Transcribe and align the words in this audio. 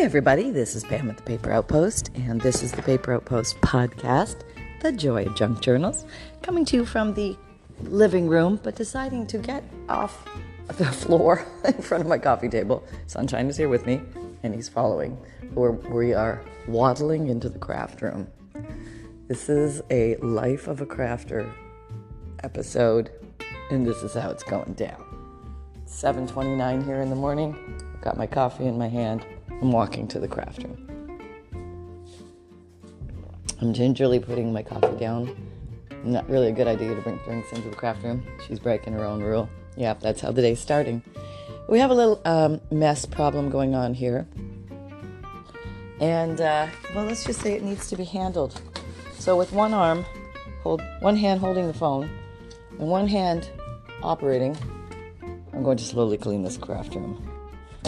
Hey, 0.00 0.06
everybody, 0.06 0.50
this 0.50 0.74
is 0.74 0.82
Pam 0.82 1.10
at 1.10 1.18
the 1.18 1.22
Paper 1.24 1.52
Outpost, 1.52 2.10
and 2.14 2.40
this 2.40 2.62
is 2.62 2.72
the 2.72 2.80
Paper 2.80 3.12
Outpost 3.12 3.60
podcast, 3.60 4.44
The 4.80 4.92
Joy 4.92 5.26
of 5.26 5.36
Junk 5.36 5.60
Journals, 5.60 6.06
coming 6.40 6.64
to 6.64 6.76
you 6.76 6.86
from 6.86 7.12
the 7.12 7.36
living 7.82 8.26
room, 8.26 8.58
but 8.62 8.76
deciding 8.76 9.26
to 9.26 9.36
get 9.36 9.62
off 9.90 10.26
the 10.68 10.86
floor 11.02 11.44
in 11.66 11.74
front 11.82 12.00
of 12.00 12.08
my 12.08 12.16
coffee 12.16 12.48
table. 12.48 12.82
Sunshine 13.08 13.48
is 13.48 13.58
here 13.58 13.68
with 13.68 13.84
me, 13.84 14.00
and 14.42 14.54
he's 14.54 14.70
following. 14.70 15.18
We're, 15.52 15.72
we 15.72 16.14
are 16.14 16.42
waddling 16.66 17.28
into 17.28 17.50
the 17.50 17.58
craft 17.58 18.00
room. 18.00 18.26
This 19.28 19.50
is 19.50 19.82
a 19.90 20.16
Life 20.16 20.66
of 20.66 20.80
a 20.80 20.86
Crafter 20.86 21.52
episode, 22.42 23.10
and 23.70 23.86
this 23.86 24.02
is 24.02 24.14
how 24.14 24.30
it's 24.30 24.44
going 24.44 24.72
down. 24.72 25.04
7:29 25.84 26.86
here 26.86 27.02
in 27.02 27.10
the 27.10 27.16
morning. 27.16 27.54
Got 28.00 28.16
my 28.16 28.26
coffee 28.26 28.64
in 28.64 28.78
my 28.78 28.88
hand. 28.88 29.26
I'm 29.60 29.72
walking 29.72 30.08
to 30.08 30.18
the 30.18 30.28
craft 30.28 30.62
room. 30.62 30.86
I'm 33.60 33.74
gingerly 33.74 34.18
putting 34.18 34.52
my 34.52 34.62
coffee 34.62 34.96
down. 34.98 35.36
Not 36.02 36.28
really 36.30 36.48
a 36.48 36.52
good 36.52 36.66
idea 36.66 36.94
to 36.94 37.02
bring 37.02 37.18
drinks 37.18 37.52
into 37.52 37.68
the 37.68 37.76
craft 37.76 38.02
room. 38.02 38.24
She's 38.46 38.58
breaking 38.58 38.94
her 38.94 39.04
own 39.04 39.22
rule. 39.22 39.50
Yeah, 39.76 39.94
that's 39.94 40.22
how 40.22 40.32
the 40.32 40.40
day's 40.40 40.60
starting. 40.60 41.02
We 41.68 41.78
have 41.78 41.90
a 41.90 41.94
little 41.94 42.22
um, 42.24 42.60
mess 42.70 43.04
problem 43.04 43.50
going 43.50 43.74
on 43.74 43.92
here. 43.92 44.26
And, 46.00 46.40
uh, 46.40 46.68
well, 46.94 47.04
let's 47.04 47.24
just 47.24 47.42
say 47.42 47.52
it 47.52 47.62
needs 47.62 47.88
to 47.90 47.96
be 47.96 48.04
handled. 48.04 48.58
So, 49.18 49.36
with 49.36 49.52
one 49.52 49.74
arm, 49.74 50.06
hold 50.62 50.82
one 51.00 51.16
hand 51.16 51.40
holding 51.40 51.66
the 51.66 51.74
phone, 51.74 52.08
and 52.78 52.88
one 52.88 53.06
hand 53.06 53.50
operating, 54.02 54.56
I'm 55.52 55.62
going 55.62 55.76
to 55.76 55.84
slowly 55.84 56.16
clean 56.16 56.42
this 56.42 56.56
craft 56.56 56.94
room 56.94 57.29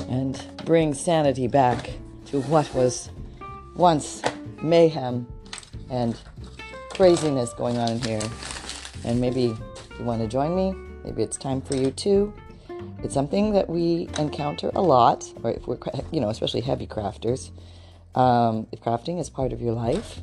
and 0.08 0.44
bring 0.64 0.94
sanity 0.94 1.48
back 1.48 1.90
to 2.26 2.40
what 2.42 2.72
was 2.74 3.10
once 3.76 4.22
mayhem 4.62 5.26
and 5.90 6.18
craziness 6.90 7.52
going 7.54 7.78
on 7.78 7.90
in 7.90 8.00
here. 8.00 8.22
And 9.04 9.20
maybe 9.20 9.56
you 9.98 10.04
want 10.04 10.22
to 10.22 10.28
join 10.28 10.54
me, 10.54 10.74
maybe 11.04 11.22
it's 11.22 11.36
time 11.36 11.60
for 11.60 11.74
you 11.76 11.90
too. 11.90 12.32
It's 13.02 13.14
something 13.14 13.52
that 13.52 13.68
we 13.68 14.08
encounter 14.18 14.70
a 14.74 14.82
lot, 14.82 15.24
or 15.42 15.50
if 15.50 15.66
we're, 15.66 15.78
you 16.12 16.20
know, 16.20 16.28
especially 16.28 16.60
heavy 16.60 16.86
crafters. 16.86 17.50
Um, 18.14 18.66
if 18.70 18.80
crafting 18.80 19.18
is 19.18 19.28
part 19.28 19.52
of 19.52 19.60
your 19.60 19.72
life, 19.72 20.20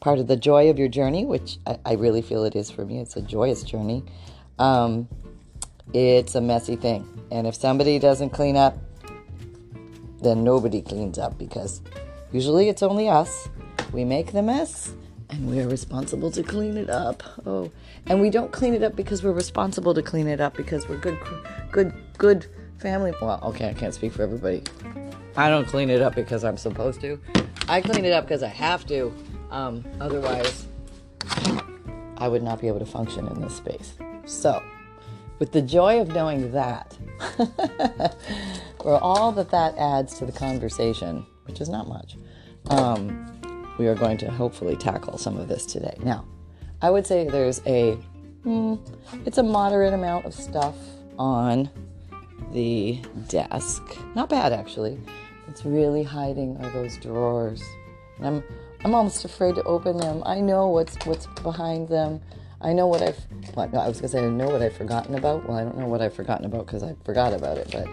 part 0.00 0.18
of 0.18 0.28
the 0.28 0.36
joy 0.36 0.70
of 0.70 0.78
your 0.78 0.88
journey, 0.88 1.24
which 1.24 1.58
I, 1.66 1.78
I 1.84 1.92
really 1.94 2.22
feel 2.22 2.44
it 2.44 2.54
is 2.54 2.70
for 2.70 2.84
me, 2.84 3.00
it's 3.00 3.16
a 3.16 3.22
joyous 3.22 3.62
journey. 3.62 4.04
Um, 4.58 5.08
it's 5.92 6.34
a 6.34 6.40
messy 6.40 6.76
thing. 6.76 7.06
And 7.30 7.46
if 7.46 7.54
somebody 7.54 7.98
doesn't 7.98 8.30
clean 8.30 8.56
up, 8.56 8.76
then 10.22 10.44
nobody 10.44 10.82
cleans 10.82 11.18
up 11.18 11.38
because 11.38 11.82
usually 12.32 12.68
it's 12.68 12.82
only 12.82 13.08
us. 13.08 13.48
We 13.92 14.04
make 14.04 14.32
the 14.32 14.42
mess 14.42 14.92
and 15.30 15.50
we 15.50 15.60
are 15.60 15.68
responsible 15.68 16.30
to 16.32 16.42
clean 16.42 16.76
it 16.76 16.90
up. 16.90 17.22
Oh, 17.46 17.70
and 18.06 18.20
we 18.20 18.30
don't 18.30 18.52
clean 18.52 18.74
it 18.74 18.82
up 18.82 18.96
because 18.96 19.22
we're 19.22 19.32
responsible 19.32 19.94
to 19.94 20.02
clean 20.02 20.28
it 20.28 20.40
up 20.40 20.56
because 20.56 20.88
we're 20.88 20.98
good, 20.98 21.18
good, 21.70 21.92
good 22.18 22.46
family. 22.78 23.12
Well, 23.20 23.40
okay, 23.42 23.68
I 23.68 23.74
can't 23.74 23.94
speak 23.94 24.12
for 24.12 24.22
everybody. 24.22 24.62
I 25.36 25.50
don't 25.50 25.66
clean 25.66 25.90
it 25.90 26.00
up 26.00 26.14
because 26.14 26.44
I'm 26.44 26.56
supposed 26.56 27.00
to. 27.02 27.20
I 27.68 27.80
clean 27.80 28.04
it 28.04 28.12
up 28.12 28.24
because 28.24 28.42
I 28.42 28.48
have 28.48 28.86
to. 28.86 29.12
Um, 29.50 29.84
otherwise, 30.00 30.66
I 32.18 32.28
would 32.28 32.42
not 32.42 32.60
be 32.60 32.68
able 32.68 32.78
to 32.78 32.86
function 32.86 33.26
in 33.28 33.40
this 33.40 33.56
space. 33.56 33.94
So, 34.24 34.62
with 35.38 35.52
the 35.52 35.62
joy 35.62 36.00
of 36.00 36.08
knowing 36.08 36.52
that, 36.52 36.96
or 38.80 38.98
all 39.02 39.32
that 39.32 39.50
that 39.50 39.76
adds 39.76 40.18
to 40.18 40.26
the 40.26 40.32
conversation, 40.32 41.26
which 41.44 41.60
is 41.60 41.68
not 41.68 41.88
much, 41.88 42.16
um, 42.70 43.66
we 43.78 43.86
are 43.86 43.94
going 43.94 44.16
to 44.18 44.30
hopefully 44.30 44.76
tackle 44.76 45.18
some 45.18 45.36
of 45.36 45.48
this 45.48 45.66
today. 45.66 45.96
Now, 46.02 46.24
I 46.82 46.90
would 46.90 47.06
say 47.06 47.28
there's 47.28 47.60
a, 47.66 47.98
mm, 48.44 48.78
it's 49.26 49.38
a 49.38 49.42
moderate 49.42 49.92
amount 49.92 50.26
of 50.26 50.34
stuff 50.34 50.76
on 51.18 51.70
the 52.52 53.00
desk. 53.28 53.82
Not 54.14 54.28
bad, 54.28 54.52
actually. 54.52 54.98
It's 55.48 55.64
really 55.64 56.02
hiding 56.02 56.56
are 56.62 56.70
those 56.70 56.96
drawers. 56.98 57.62
And 58.18 58.26
I'm, 58.26 58.44
I'm 58.84 58.94
almost 58.94 59.24
afraid 59.24 59.54
to 59.56 59.62
open 59.64 59.96
them. 59.96 60.22
I 60.26 60.40
know 60.40 60.68
what's 60.68 60.96
what's 61.06 61.26
behind 61.42 61.88
them. 61.88 62.20
I 62.66 62.72
know 62.72 62.88
what 62.88 63.00
I've. 63.00 63.16
No, 63.56 63.78
I 63.78 63.86
was 63.86 63.98
gonna 63.98 64.08
say 64.08 64.26
I 64.26 64.28
know 64.28 64.48
what 64.48 64.60
I've 64.60 64.76
forgotten 64.76 65.14
about. 65.14 65.48
Well, 65.48 65.56
I 65.56 65.62
don't 65.62 65.78
know 65.78 65.86
what 65.86 66.02
I've 66.02 66.14
forgotten 66.14 66.46
about 66.46 66.66
because 66.66 66.82
I 66.82 66.96
forgot 67.04 67.32
about 67.32 67.58
it. 67.58 67.70
But 67.70 67.86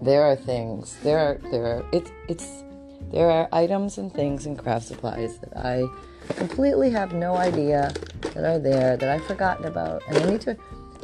there 0.00 0.24
are 0.24 0.34
things. 0.34 0.96
There 1.04 1.18
are 1.18 1.38
there 1.52 1.64
are 1.64 1.84
it's 1.92 2.10
it's 2.28 2.64
there 3.12 3.30
are 3.30 3.48
items 3.52 3.98
and 3.98 4.12
things 4.12 4.44
and 4.44 4.58
craft 4.58 4.86
supplies 4.86 5.38
that 5.38 5.56
I 5.56 5.86
completely 6.34 6.90
have 6.90 7.12
no 7.12 7.36
idea 7.36 7.92
that 8.22 8.44
are 8.44 8.58
there 8.58 8.96
that 8.96 9.08
I've 9.08 9.24
forgotten 9.24 9.66
about, 9.66 10.02
and 10.08 10.18
I 10.18 10.30
need 10.30 10.40
to. 10.42 10.56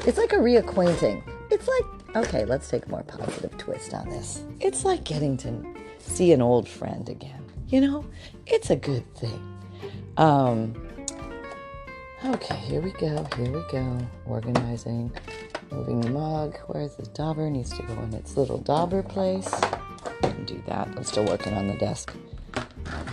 It's 0.05 0.19
like 0.19 0.33
a 0.33 0.39
reacquainting. 0.39 1.23
It's 1.53 1.69
like 1.69 2.27
okay, 2.27 2.47
let's 2.47 2.69
take 2.69 2.87
a 2.87 2.89
more 2.89 3.05
positive 3.05 3.57
twist 3.59 3.95
on 3.95 4.09
this. 4.09 4.43
It's 4.59 4.85
like 4.85 5.05
getting 5.05 5.37
to 5.39 5.65
see 6.01 6.33
an 6.33 6.43
old 6.43 6.69
friend 6.69 7.09
again. 7.09 7.45
You 7.69 7.81
know, 7.81 8.05
it's 8.45 8.71
a 8.71 8.77
good 8.77 9.15
thing. 9.15 9.55
Um, 10.17 10.88
Okay, 12.25 12.57
here 12.57 12.81
we 12.81 12.91
go, 12.91 13.25
here 13.37 13.53
we 13.53 13.63
go. 13.71 13.97
Organizing, 14.27 15.13
moving 15.71 16.01
the 16.01 16.11
mug. 16.11 16.59
Where's 16.67 16.97
the 16.97 17.07
dauber? 17.07 17.49
Needs 17.49 17.71
to 17.77 17.83
go 17.85 17.93
in 18.03 18.13
its 18.13 18.37
little 18.37 18.59
dauber 18.59 19.05
place. 19.05 19.49
Can 20.23 20.45
do 20.45 20.61
that. 20.67 20.89
I'm 20.97 21.05
still 21.05 21.25
working 21.27 21.55
on 21.55 21.69
the 21.69 21.77
desk. 21.77 22.13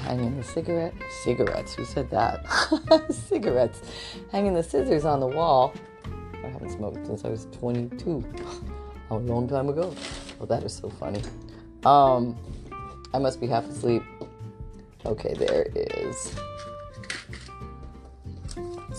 Hanging 0.02 0.36
the 0.36 0.44
cigarette. 0.44 0.96
Cigarettes, 1.24 1.76
who 1.76 1.86
said 1.86 2.10
that? 2.10 2.48
Cigarettes. 3.12 3.82
Hanging 4.32 4.56
the 4.56 4.64
scissors 4.64 5.06
on 5.06 5.20
the 5.20 5.28
wall. 5.28 5.76
I 6.44 6.48
haven't 6.48 6.72
smoked 6.72 7.06
since 7.06 7.24
I 7.26 7.30
was 7.30 7.46
22. 7.60 8.26
A 9.12 9.16
long 9.16 9.48
time 9.48 9.70
ago. 9.70 9.94
Oh, 10.42 10.48
that 10.48 10.64
is 10.64 10.74
so 10.74 10.90
funny. 10.90 11.22
Um, 11.86 12.36
I 13.14 13.20
must 13.20 13.40
be 13.40 13.46
half 13.46 13.70
asleep. 13.70 14.02
Okay, 15.06 15.36
there 15.36 15.68
is 15.76 16.36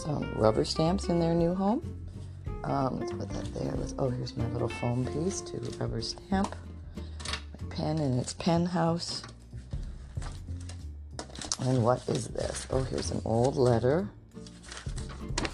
some 0.07 0.33
rubber 0.37 0.65
stamps 0.65 1.07
in 1.07 1.19
their 1.19 1.35
new 1.35 1.53
home. 1.53 1.83
Um, 2.63 3.01
let's 3.01 3.11
put 3.11 3.29
that 3.29 3.55
there. 3.55 3.75
Oh, 3.99 4.09
here's 4.09 4.37
my 4.37 4.47
little 4.51 4.69
foam 4.69 5.05
piece 5.05 5.41
to 5.43 5.59
rubber 5.81 6.01
stamp. 6.01 6.55
My 6.97 7.75
pen 7.75 7.99
in 7.99 8.17
its 8.19 8.33
pen 8.35 8.67
house. 8.67 9.25
And 11.61 11.83
what 11.83 12.09
is 12.09 12.29
this? 12.29 12.69
Oh, 12.71 12.85
here's 12.85 13.11
an 13.11 13.21
old 13.25 13.57
letter 13.57 14.09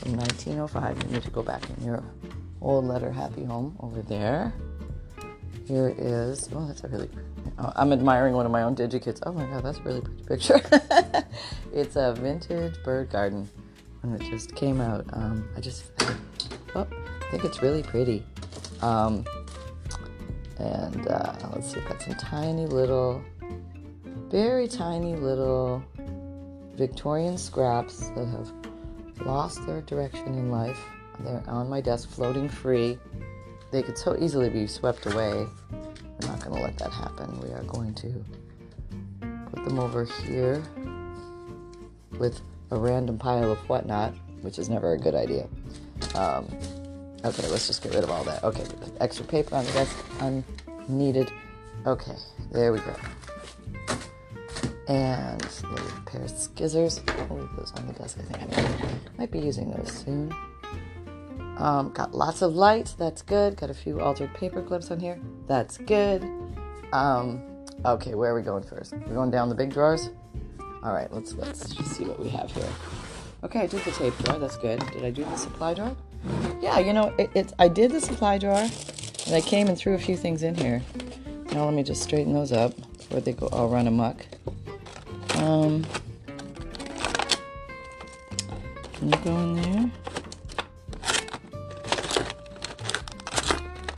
from 0.00 0.16
1905. 0.19 1.02
You 1.02 1.14
need 1.14 1.22
to 1.22 1.31
go 1.31 1.43
back 1.43 1.62
in 1.70 1.87
your 1.87 2.05
old 2.60 2.84
letter 2.84 3.10
happy 3.10 3.44
home 3.44 3.75
over 3.81 4.02
there. 4.02 4.52
Here 5.66 5.94
is, 5.96 6.50
oh, 6.52 6.66
that's 6.66 6.84
a 6.84 6.88
really, 6.88 7.08
oh, 7.58 7.72
I'm 7.75 7.90
admiring 7.93 8.34
one 8.34 8.44
of 8.44 8.52
my 8.52 8.64
own 8.64 8.76
DigiKits. 8.76 9.20
Oh 9.25 9.32
my 9.32 9.46
god, 9.46 9.64
that's 9.64 9.78
a 9.78 9.82
really 9.82 10.02
pretty 10.02 10.25
picture. 10.25 10.60
it's 11.72 11.96
a 11.96 12.12
vintage 12.12 12.75
bird 12.82 13.08
garden 13.08 13.48
and 14.02 14.20
it 14.20 14.31
just 14.31 14.54
came 14.54 14.81
out. 14.81 15.04
Um, 15.12 15.49
I 15.56 15.60
just 15.60 15.84
oh, 16.75 16.87
I 16.87 17.31
think 17.31 17.44
it's 17.44 17.62
really 17.62 17.82
pretty. 17.82 18.25
Um, 18.81 19.25
and 20.58 21.08
uh, 21.08 21.34
let's 21.54 21.72
see, 21.72 21.81
I've 21.81 21.88
got 21.88 22.02
some 22.02 22.14
tiny 22.14 22.66
little, 22.66 23.22
very 24.28 24.69
tiny 24.69 25.16
little 25.16 25.82
Victorian 26.75 27.37
scraps 27.37 28.08
that 28.10 28.26
have 28.26 28.52
lost 29.26 29.66
their 29.66 29.82
direction 29.82 30.34
in 30.34 30.50
life. 30.50 30.81
They're 31.20 31.43
on 31.46 31.69
my 31.69 31.81
desk 31.81 32.10
floating 32.10 32.48
free. 32.48 32.98
They 33.70 33.82
could 33.82 33.96
so 33.96 34.16
easily 34.19 34.50
be 34.50 34.66
swept 34.66 35.06
away. 35.06 35.46
We're 35.70 36.28
not 36.28 36.40
going 36.40 36.56
to 36.56 36.62
let 36.62 36.78
that 36.78 36.93
happen. 36.93 37.40
We 37.40 37.50
are 37.50 37.62
going 37.64 37.94
to 37.94 38.25
put 39.50 39.64
them 39.64 39.78
over 39.78 40.05
here 40.05 40.62
with 42.19 42.40
a 42.72 42.76
random 42.78 43.19
pile 43.19 43.52
of 43.52 43.58
whatnot, 43.69 44.14
which 44.40 44.58
is 44.58 44.70
never 44.70 44.94
a 44.94 44.98
good 44.98 45.14
idea. 45.14 45.46
Um, 46.14 46.48
okay, 47.22 47.46
let's 47.48 47.66
just 47.66 47.82
get 47.82 47.94
rid 47.94 48.02
of 48.02 48.10
all 48.10 48.24
that. 48.24 48.42
Okay, 48.42 48.64
extra 48.98 49.26
paper 49.26 49.54
on 49.54 49.64
the 49.66 49.72
desk, 49.72 50.04
unneeded. 50.20 51.30
Okay, 51.86 52.16
there 52.50 52.72
we 52.72 52.78
go. 52.78 52.96
And 54.88 55.42
a 55.42 56.10
pair 56.10 56.22
of 56.22 56.30
scissors. 56.30 57.00
I'll 57.06 57.36
leave 57.36 57.56
those 57.56 57.72
on 57.76 57.86
the 57.86 57.92
desk. 57.92 58.19
I 58.19 58.22
think 58.22 58.58
I 58.58 59.19
might, 59.19 59.30
be 59.30 59.38
using 59.38 59.70
those 59.70 59.92
soon. 59.92 60.34
Um, 61.58 61.92
got 61.92 62.14
lots 62.14 62.40
of 62.40 62.54
light. 62.54 62.94
That's 62.98 63.20
good. 63.20 63.56
Got 63.56 63.69
a 63.69 63.74
few 63.74 64.00
altered 64.00 64.32
paper 64.34 64.62
clips 64.62 64.90
on 64.90 64.98
here. 64.98 65.20
That's 65.46 65.76
good. 65.76 66.24
Um, 66.92 67.42
okay, 67.84 68.14
where 68.14 68.32
are 68.32 68.34
we 68.34 68.42
going 68.42 68.64
first? 68.64 68.94
We're 68.94 69.14
going 69.14 69.30
down 69.30 69.50
the 69.50 69.54
big 69.54 69.70
drawers. 69.70 70.10
All 70.82 70.93
right, 70.93 71.12
let's 71.12 71.34
let's 71.34 71.76
see 71.96 72.05
what 72.05 72.19
we 72.19 72.29
have 72.31 72.50
here. 72.50 72.69
Okay, 73.44 73.61
I 73.61 73.67
did 73.67 73.82
the 73.84 73.93
tape 73.93 74.17
drawer. 74.19 74.38
That's 74.38 74.56
good. 74.56 74.81
Did 74.93 75.05
I 75.05 75.11
do 75.11 75.25
the 75.25 75.37
supply 75.37 75.75
drawer? 75.75 75.96
Yeah, 76.61 76.79
you 76.81 76.93
know, 76.93 77.14
it, 77.19 77.31
it's 77.34 77.52
I 77.58 77.69
did 77.69 77.93
the 77.93 78.00
supply 78.00 78.38
drawer, 78.38 78.69
and 79.26 79.34
I 79.34 79.40
came 79.40 79.69
and 79.69 79.79
threw 79.79 79.94
a 79.94 79.99
few 79.99 80.17
things 80.17 80.43
in 80.43 80.55
here. 80.56 80.82
Now 81.52 81.67
let 81.67 81.75
me 81.75 81.82
just 81.82 82.02
straighten 82.02 82.32
those 82.32 82.50
up 82.50 82.75
before 82.96 83.20
they 83.20 83.32
go 83.32 83.46
all 83.49 83.69
run 83.69 83.87
amok. 83.87 84.26
Um, 85.37 85.84
can 88.93 89.08
you 89.11 89.19
go 89.25 89.38
in 89.38 89.55
there? 89.62 89.90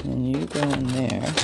And 0.04 0.30
you 0.30 0.46
go 0.46 0.60
in 0.60 0.86
there. 0.88 1.34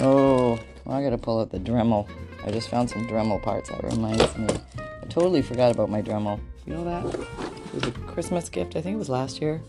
Oh, 0.00 0.58
I 0.86 1.02
gotta 1.02 1.18
pull 1.18 1.40
out 1.40 1.50
the 1.50 1.58
Dremel. 1.58 2.08
I 2.48 2.50
just 2.50 2.70
found 2.70 2.88
some 2.88 3.06
Dremel 3.06 3.42
parts. 3.42 3.68
That 3.68 3.84
reminds 3.84 4.34
me. 4.38 4.48
I 4.78 5.06
totally 5.10 5.42
forgot 5.42 5.70
about 5.70 5.90
my 5.90 6.00
Dremel. 6.00 6.40
You 6.64 6.76
know 6.76 6.84
that? 6.84 7.04
It 7.04 7.74
was 7.74 7.82
a 7.82 7.90
Christmas 7.90 8.48
gift. 8.48 8.74
I 8.74 8.80
think 8.80 8.94
it 8.94 8.98
was 8.98 9.10
last 9.10 9.42
year. 9.42 9.60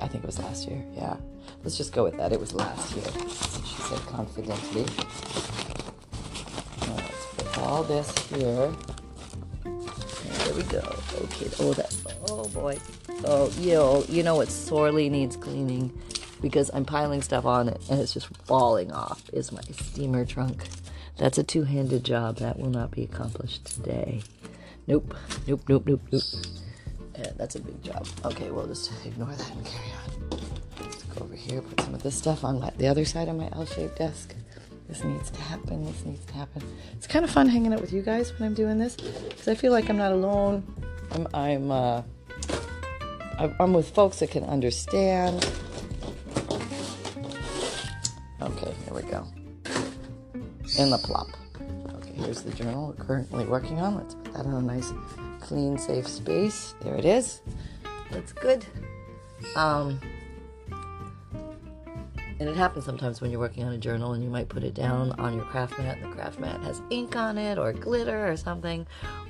I 0.00 0.06
think 0.06 0.22
it 0.22 0.26
was 0.26 0.38
last 0.38 0.68
year. 0.68 0.80
Yeah. 0.94 1.16
Let's 1.64 1.76
just 1.76 1.92
go 1.92 2.04
with 2.04 2.16
that. 2.18 2.32
It 2.32 2.38
was 2.38 2.54
last 2.54 2.94
year. 2.94 3.04
She 3.04 3.82
said 3.82 3.98
confidently. 4.06 4.82
Let's 6.86 7.26
put 7.36 7.58
all 7.58 7.82
this 7.82 8.16
here. 8.28 8.72
There 9.64 10.54
we 10.54 10.62
go. 10.62 10.78
Okay. 11.22 11.50
Oh, 11.58 11.72
that. 11.72 11.92
Oh 12.30 12.46
boy. 12.50 12.78
Oh, 13.24 13.50
you 13.58 14.04
you 14.08 14.22
know 14.22 14.36
what 14.36 14.50
sorely 14.50 15.08
needs 15.08 15.34
cleaning 15.34 15.92
because 16.40 16.70
I'm 16.72 16.84
piling 16.84 17.22
stuff 17.22 17.44
on 17.44 17.68
it 17.68 17.82
and 17.90 17.98
it's 17.98 18.14
just 18.14 18.28
falling 18.46 18.92
off. 18.92 19.24
Is 19.32 19.50
my 19.50 19.62
steamer 19.62 20.24
trunk. 20.24 20.68
That's 21.16 21.38
a 21.38 21.42
two-handed 21.42 22.04
job 22.04 22.36
that 22.38 22.58
will 22.58 22.70
not 22.70 22.90
be 22.90 23.04
accomplished 23.04 23.64
today. 23.66 24.22
Nope. 24.86 25.14
Nope. 25.46 25.62
Nope. 25.68 25.84
Nope. 25.86 26.00
Nope. 26.12 26.22
Yeah, 27.18 27.30
that's 27.36 27.54
a 27.56 27.60
big 27.60 27.82
job. 27.82 28.06
Okay, 28.24 28.50
we'll 28.50 28.66
just 28.66 28.92
ignore 29.06 29.34
that 29.34 29.50
and 29.50 29.64
carry 29.64 29.90
on. 30.02 30.40
Let's 30.80 31.02
go 31.04 31.24
over 31.24 31.34
here, 31.34 31.62
put 31.62 31.80
some 31.80 31.94
of 31.94 32.02
this 32.02 32.14
stuff 32.14 32.44
on 32.44 32.60
my, 32.60 32.70
the 32.76 32.88
other 32.88 33.06
side 33.06 33.28
of 33.28 33.36
my 33.36 33.48
L-shaped 33.52 33.96
desk. 33.96 34.34
This 34.88 35.02
needs 35.02 35.30
to 35.30 35.40
happen. 35.40 35.84
This 35.84 36.04
needs 36.04 36.24
to 36.26 36.34
happen. 36.34 36.62
It's 36.92 37.06
kind 37.06 37.24
of 37.24 37.30
fun 37.30 37.48
hanging 37.48 37.72
out 37.72 37.80
with 37.80 37.92
you 37.92 38.02
guys 38.02 38.32
when 38.32 38.46
I'm 38.46 38.54
doing 38.54 38.78
this 38.78 38.94
because 38.96 39.48
I 39.48 39.54
feel 39.54 39.72
like 39.72 39.88
I'm 39.88 39.96
not 39.96 40.12
alone. 40.12 40.62
I'm 41.10 41.26
I'm 41.34 41.70
uh, 41.70 42.02
I'm 43.58 43.72
with 43.72 43.90
folks 43.90 44.20
that 44.20 44.30
can 44.30 44.44
understand. 44.44 45.48
In 50.78 50.90
the 50.90 50.98
plop. 50.98 51.28
Okay, 51.94 52.12
here's 52.12 52.42
the 52.42 52.52
journal 52.52 52.88
we're 52.88 53.04
currently 53.04 53.46
working 53.46 53.80
on. 53.80 53.96
Let's 53.96 54.14
put 54.14 54.34
that 54.34 54.44
in 54.44 54.52
a 54.52 54.60
nice, 54.60 54.92
clean, 55.40 55.78
safe 55.78 56.06
space. 56.06 56.74
There 56.82 56.94
it 56.94 57.04
is. 57.04 57.40
That's 58.10 58.32
good. 58.32 58.64
Um, 59.54 59.98
and 62.38 62.48
it 62.48 62.56
happens 62.56 62.84
sometimes 62.84 63.22
when 63.22 63.30
you're 63.30 63.40
working 63.40 63.64
on 63.64 63.72
a 63.72 63.78
journal 63.78 64.12
and 64.12 64.22
you 64.22 64.28
might 64.28 64.48
put 64.50 64.62
it 64.62 64.74
down 64.74 65.12
on 65.12 65.34
your 65.34 65.44
craft 65.44 65.78
mat 65.78 65.96
and 65.96 66.12
the 66.12 66.14
craft 66.14 66.38
mat 66.38 66.60
has 66.60 66.82
ink 66.90 67.16
on 67.16 67.38
it 67.38 67.58
or 67.58 67.72
glitter 67.72 68.30
or 68.30 68.36
something 68.36 68.86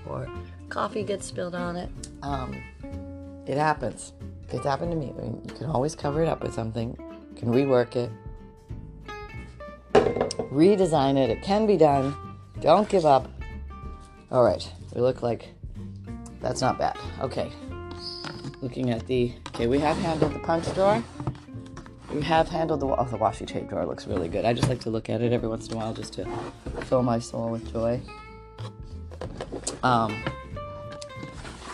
or 0.08 0.28
coffee 0.68 1.04
gets 1.04 1.26
spilled 1.26 1.54
on 1.54 1.76
it. 1.76 1.88
Um, 2.22 2.60
it 3.46 3.56
happens. 3.56 4.12
It's 4.50 4.64
happened 4.64 4.90
to 4.90 4.96
me. 4.96 5.12
I 5.16 5.22
mean, 5.22 5.42
you 5.46 5.54
can 5.54 5.66
always 5.66 5.94
cover 5.94 6.22
it 6.22 6.28
up 6.28 6.42
with 6.42 6.54
something. 6.54 6.96
You 6.98 7.36
can 7.40 7.50
rework 7.50 7.94
it, 7.94 8.10
redesign 10.56 11.18
it. 11.18 11.28
It 11.28 11.42
can 11.42 11.66
be 11.66 11.76
done. 11.76 12.16
Don't 12.60 12.88
give 12.88 13.04
up. 13.04 13.30
All 14.32 14.42
right, 14.42 14.66
we 14.94 15.02
look 15.02 15.22
like 15.22 15.48
that's 16.40 16.60
not 16.60 16.78
bad. 16.78 16.96
Okay, 17.20 17.52
looking 18.62 18.90
at 18.90 19.06
the 19.06 19.32
okay, 19.48 19.66
we 19.66 19.78
have 19.78 19.96
handled 19.98 20.32
the 20.32 20.38
punch 20.40 20.72
drawer. 20.74 21.02
We 22.12 22.22
have 22.22 22.48
handled 22.48 22.80
the, 22.80 22.86
oh, 22.86 23.04
the 23.04 23.18
washi 23.18 23.46
tape 23.46 23.68
drawer. 23.68 23.84
Looks 23.84 24.06
really 24.06 24.28
good. 24.28 24.44
I 24.44 24.54
just 24.54 24.68
like 24.68 24.80
to 24.80 24.90
look 24.90 25.10
at 25.10 25.20
it 25.20 25.32
every 25.32 25.48
once 25.48 25.68
in 25.68 25.74
a 25.74 25.76
while 25.76 25.92
just 25.92 26.14
to 26.14 26.26
fill 26.84 27.02
my 27.02 27.18
soul 27.18 27.50
with 27.50 27.70
joy. 27.72 28.00
Um, 29.82 30.24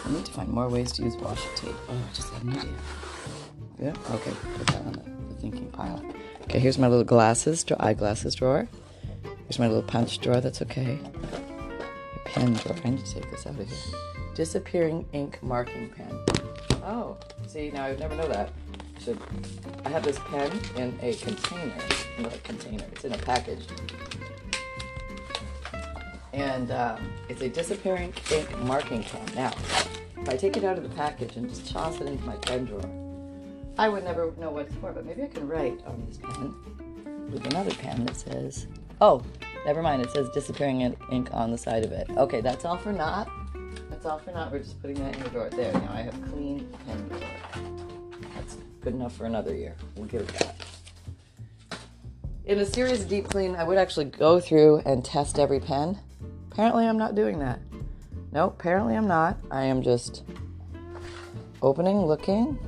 I 0.04 0.10
need 0.10 0.24
to 0.24 0.32
find 0.32 0.48
more 0.48 0.68
ways 0.68 0.90
to 0.92 1.04
use 1.04 1.14
washi 1.16 1.54
tape. 1.56 1.74
Oh, 1.88 1.94
I 1.94 2.14
just 2.14 2.28
had 2.30 2.42
an 2.42 2.58
idea. 2.58 2.72
Yeah. 3.78 3.94
Okay. 4.10 4.32
Put 4.58 4.66
that 4.68 4.86
on 4.86 4.92
the, 4.92 5.34
the 5.34 5.40
thinking 5.40 5.70
pile. 5.70 6.02
Okay. 6.44 6.58
Here's 6.58 6.78
my 6.78 6.88
little 6.88 7.04
glasses, 7.04 7.64
eyeglasses 7.80 8.34
drawer. 8.34 8.68
Here's 9.22 9.58
my 9.58 9.68
little 9.68 9.82
punch 9.82 10.18
drawer. 10.18 10.40
That's 10.40 10.62
okay. 10.62 10.98
My 11.02 11.78
pen 12.24 12.54
drawer. 12.54 12.76
I 12.84 12.90
need 12.90 13.04
to 13.04 13.14
take 13.14 13.30
this 13.30 13.46
out 13.46 13.58
of 13.58 13.68
here. 13.68 13.78
Disappearing 14.34 15.06
ink 15.12 15.42
marking 15.42 15.90
pen. 15.90 16.18
Oh, 16.84 17.16
see 17.46 17.70
now 17.70 17.84
I'd 17.84 18.00
never 18.00 18.16
know 18.16 18.28
that. 18.28 18.50
Should 19.02 19.18
I 19.84 19.88
have 19.88 20.04
this 20.04 20.18
pen 20.30 20.50
in 20.76 20.98
a 21.02 21.14
container? 21.14 21.74
Not 22.18 22.34
a 22.34 22.38
container. 22.38 22.84
It's 22.92 23.04
in 23.04 23.12
a 23.12 23.18
package. 23.18 23.66
And 26.32 26.70
um, 26.70 27.12
it's 27.28 27.42
a 27.42 27.48
disappearing 27.48 28.14
ink 28.30 28.58
marking 28.60 29.02
pen. 29.04 29.26
Now, 29.34 29.52
if 30.16 30.28
I 30.28 30.36
take 30.36 30.56
it 30.56 30.64
out 30.64 30.78
of 30.78 30.82
the 30.82 30.94
package 30.96 31.36
and 31.36 31.48
just 31.48 31.68
toss 31.70 32.00
it 32.00 32.06
into 32.06 32.24
my 32.24 32.36
pen 32.36 32.64
drawer, 32.64 33.01
I 33.78 33.88
would 33.88 34.04
never 34.04 34.32
know 34.38 34.50
what 34.50 34.66
it's 34.66 34.74
for. 34.76 34.92
But 34.92 35.06
maybe 35.06 35.22
I 35.22 35.28
can 35.28 35.48
write 35.48 35.80
on 35.86 36.04
this 36.06 36.18
pen 36.18 36.54
with 37.32 37.46
another 37.46 37.74
pen 37.74 38.04
that 38.06 38.16
says, 38.16 38.66
"Oh, 39.00 39.22
never 39.64 39.82
mind. 39.82 40.02
It 40.02 40.10
says 40.10 40.28
disappearing 40.30 40.80
ink 41.10 41.28
on 41.32 41.50
the 41.50 41.58
side 41.58 41.84
of 41.84 41.92
it." 41.92 42.08
Okay, 42.16 42.40
that's 42.40 42.64
all 42.64 42.76
for 42.76 42.92
not. 42.92 43.28
That's 43.90 44.06
all 44.06 44.18
for 44.18 44.32
not. 44.32 44.52
We're 44.52 44.58
just 44.58 44.80
putting 44.80 44.96
that 44.96 45.16
in 45.16 45.22
the 45.22 45.30
drawer. 45.30 45.48
There. 45.50 45.72
Now 45.72 45.92
I 45.92 46.02
have 46.02 46.30
clean 46.30 46.68
pen 46.86 47.08
drawer. 47.08 47.20
That's 48.34 48.56
good 48.80 48.94
enough 48.94 49.14
for 49.14 49.26
another 49.26 49.54
year. 49.54 49.76
We'll 49.96 50.06
give 50.06 50.22
it 50.22 50.28
that. 50.38 50.56
In 52.44 52.58
a 52.58 52.66
serious 52.66 53.04
deep 53.04 53.28
clean, 53.28 53.54
I 53.54 53.62
would 53.62 53.78
actually 53.78 54.06
go 54.06 54.40
through 54.40 54.82
and 54.84 55.04
test 55.04 55.38
every 55.38 55.60
pen. 55.60 55.98
Apparently, 56.50 56.86
I'm 56.86 56.98
not 56.98 57.14
doing 57.14 57.38
that. 57.38 57.60
Nope, 58.32 58.56
apparently, 58.58 58.96
I'm 58.96 59.06
not. 59.06 59.38
I 59.50 59.64
am 59.64 59.80
just 59.80 60.24
opening, 61.62 62.04
looking. 62.04 62.58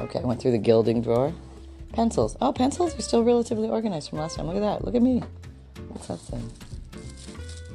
Okay, 0.00 0.20
I 0.20 0.24
went 0.24 0.40
through 0.40 0.52
the 0.52 0.58
gilding 0.58 1.02
drawer. 1.02 1.32
Pencils. 1.92 2.36
Oh, 2.40 2.52
pencils 2.52 2.98
are 2.98 3.02
still 3.02 3.22
relatively 3.22 3.68
organized 3.68 4.10
from 4.10 4.18
last 4.18 4.36
time. 4.36 4.46
Look 4.46 4.56
at 4.56 4.60
that. 4.60 4.84
Look 4.84 4.94
at 4.94 5.02
me. 5.02 5.22
What's 5.88 6.08
that 6.08 6.18
thing? 6.18 6.50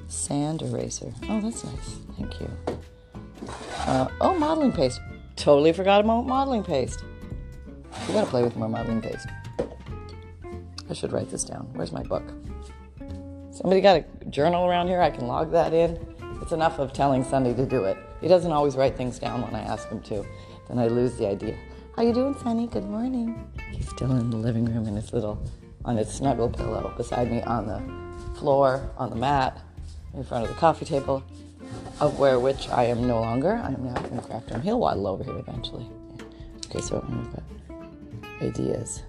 Sand 0.07 0.61
eraser. 0.61 1.13
Oh, 1.29 1.39
that's 1.39 1.63
nice. 1.63 1.97
Thank 2.17 2.41
you. 2.41 2.49
Uh, 3.77 4.07
oh, 4.21 4.37
modeling 4.37 4.71
paste. 4.71 4.99
Totally 5.35 5.71
forgot 5.71 6.01
about 6.01 6.27
modeling 6.27 6.63
paste. 6.63 7.03
We 8.07 8.13
gotta 8.13 8.27
play 8.27 8.43
with 8.43 8.55
more 8.55 8.67
modeling 8.67 9.01
paste. 9.01 9.27
I 10.89 10.93
should 10.93 11.13
write 11.13 11.29
this 11.29 11.43
down. 11.43 11.69
Where's 11.73 11.91
my 11.91 12.03
book? 12.03 12.23
Somebody 13.51 13.81
got 13.81 13.97
a 14.21 14.25
journal 14.25 14.65
around 14.65 14.87
here? 14.87 15.01
I 15.01 15.09
can 15.09 15.27
log 15.27 15.51
that 15.51 15.73
in. 15.73 15.97
It's 16.41 16.51
enough 16.51 16.79
of 16.79 16.93
telling 16.93 17.23
Sunday 17.23 17.53
to 17.53 17.65
do 17.65 17.85
it. 17.85 17.97
He 18.21 18.27
doesn't 18.27 18.51
always 18.51 18.75
write 18.75 18.97
things 18.97 19.19
down 19.19 19.41
when 19.41 19.55
I 19.55 19.61
ask 19.61 19.87
him 19.89 20.01
to. 20.03 20.25
Then 20.67 20.79
I 20.79 20.87
lose 20.87 21.15
the 21.15 21.27
idea. 21.27 21.55
How 21.99 22.05
you 22.05 22.13
doing, 22.13 22.33
Sunny? 22.37 22.65
Good 22.65 22.85
morning. 22.85 23.45
He's 23.73 23.89
still 23.89 24.13
in 24.13 24.29
the 24.29 24.37
living 24.37 24.63
room 24.63 24.87
in 24.87 24.95
his 24.95 25.11
little, 25.11 25.37
on 25.83 25.97
his 25.97 26.07
snuggle 26.07 26.47
pillow 26.47 26.93
beside 26.95 27.29
me 27.29 27.41
on 27.41 27.67
the 27.67 28.39
floor, 28.39 28.89
on 28.95 29.09
the 29.09 29.17
mat, 29.17 29.59
in 30.13 30.23
front 30.23 30.45
of 30.45 30.49
the 30.49 30.55
coffee 30.55 30.85
table, 30.85 31.21
of 31.99 32.17
where 32.17 32.39
which 32.39 32.69
I 32.69 32.85
am 32.85 33.05
no 33.05 33.19
longer. 33.19 33.51
I 33.51 33.73
am 33.73 33.83
now 33.83 34.01
in 34.05 34.21
room. 34.21 34.61
He'll 34.61 34.79
waddle 34.79 35.07
over 35.07 35.25
here 35.25 35.39
eventually. 35.39 35.89
Okay, 36.67 36.79
so 36.79 37.05
I've 37.05 37.33
got 37.33 37.43
ideas. 38.43 39.03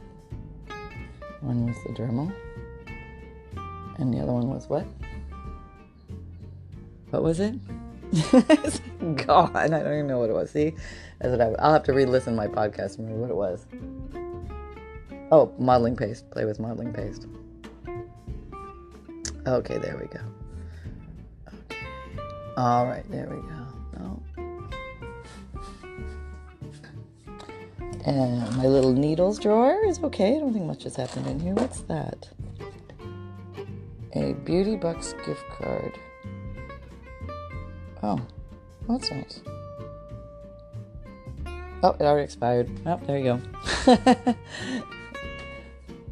One 1.43 1.67
was 1.67 1.77
the 1.87 1.93
Dremel, 1.93 2.35
and 3.99 4.13
the 4.13 4.19
other 4.19 4.33
one 4.33 4.49
was 4.49 4.69
what? 4.69 4.85
What 7.11 7.23
was 7.23 7.39
it? 7.39 7.55
It's 8.13 8.81
gone. 9.27 9.57
I 9.57 9.69
don't 9.69 9.93
even 9.93 10.07
know 10.07 10.19
what 10.19 10.31
it 10.31 10.35
was. 10.35 10.51
See, 10.51 10.75
that's 11.21 11.31
what 11.31 11.41
I, 11.41 11.51
I'll 11.63 11.73
have 11.73 11.85
to 11.85 11.93
re-listen 11.93 12.35
to 12.35 12.37
my 12.37 12.49
podcast. 12.49 12.99
Remember 12.99 13.21
what 13.21 13.31
it 13.31 13.37
was? 13.37 13.67
Oh, 15.33 15.53
modeling 15.59 15.97
paste. 15.97 16.29
Play 16.31 16.45
with 16.45 16.59
modeling 16.59 16.93
paste. 16.93 17.27
Okay, 19.47 19.79
there 19.79 19.97
we 19.97 20.07
go. 20.07 20.21
Okay. 21.49 21.81
All 22.57 22.87
right, 22.87 23.09
there 23.11 23.27
we 23.29 23.37
go. 23.37 23.67
Oh. 24.01 24.23
And 28.05 28.57
my 28.57 28.67
little 28.67 28.93
needles 28.93 29.39
drawer 29.39 29.85
is 29.87 30.03
okay. 30.03 30.37
I 30.37 30.41
don't 30.41 30.53
think 30.53 30.65
much 30.65 30.85
has 30.85 30.97
happened 30.97 31.27
in 31.27 31.39
here. 31.39 31.55
What's 31.55 31.83
that? 31.83 32.29
A 34.15 34.33
Beauty 34.33 34.77
Bucks 34.77 35.15
gift 35.25 35.45
card. 35.59 35.99
Oh, 38.03 38.21
that's 38.89 39.11
nice. 39.11 39.41
Oh, 41.83 41.97
it 41.99 42.03
already 42.03 42.25
expired. 42.25 42.71
Oh, 42.87 43.01
there 43.07 43.19
you 43.19 43.25
go. 43.25 43.41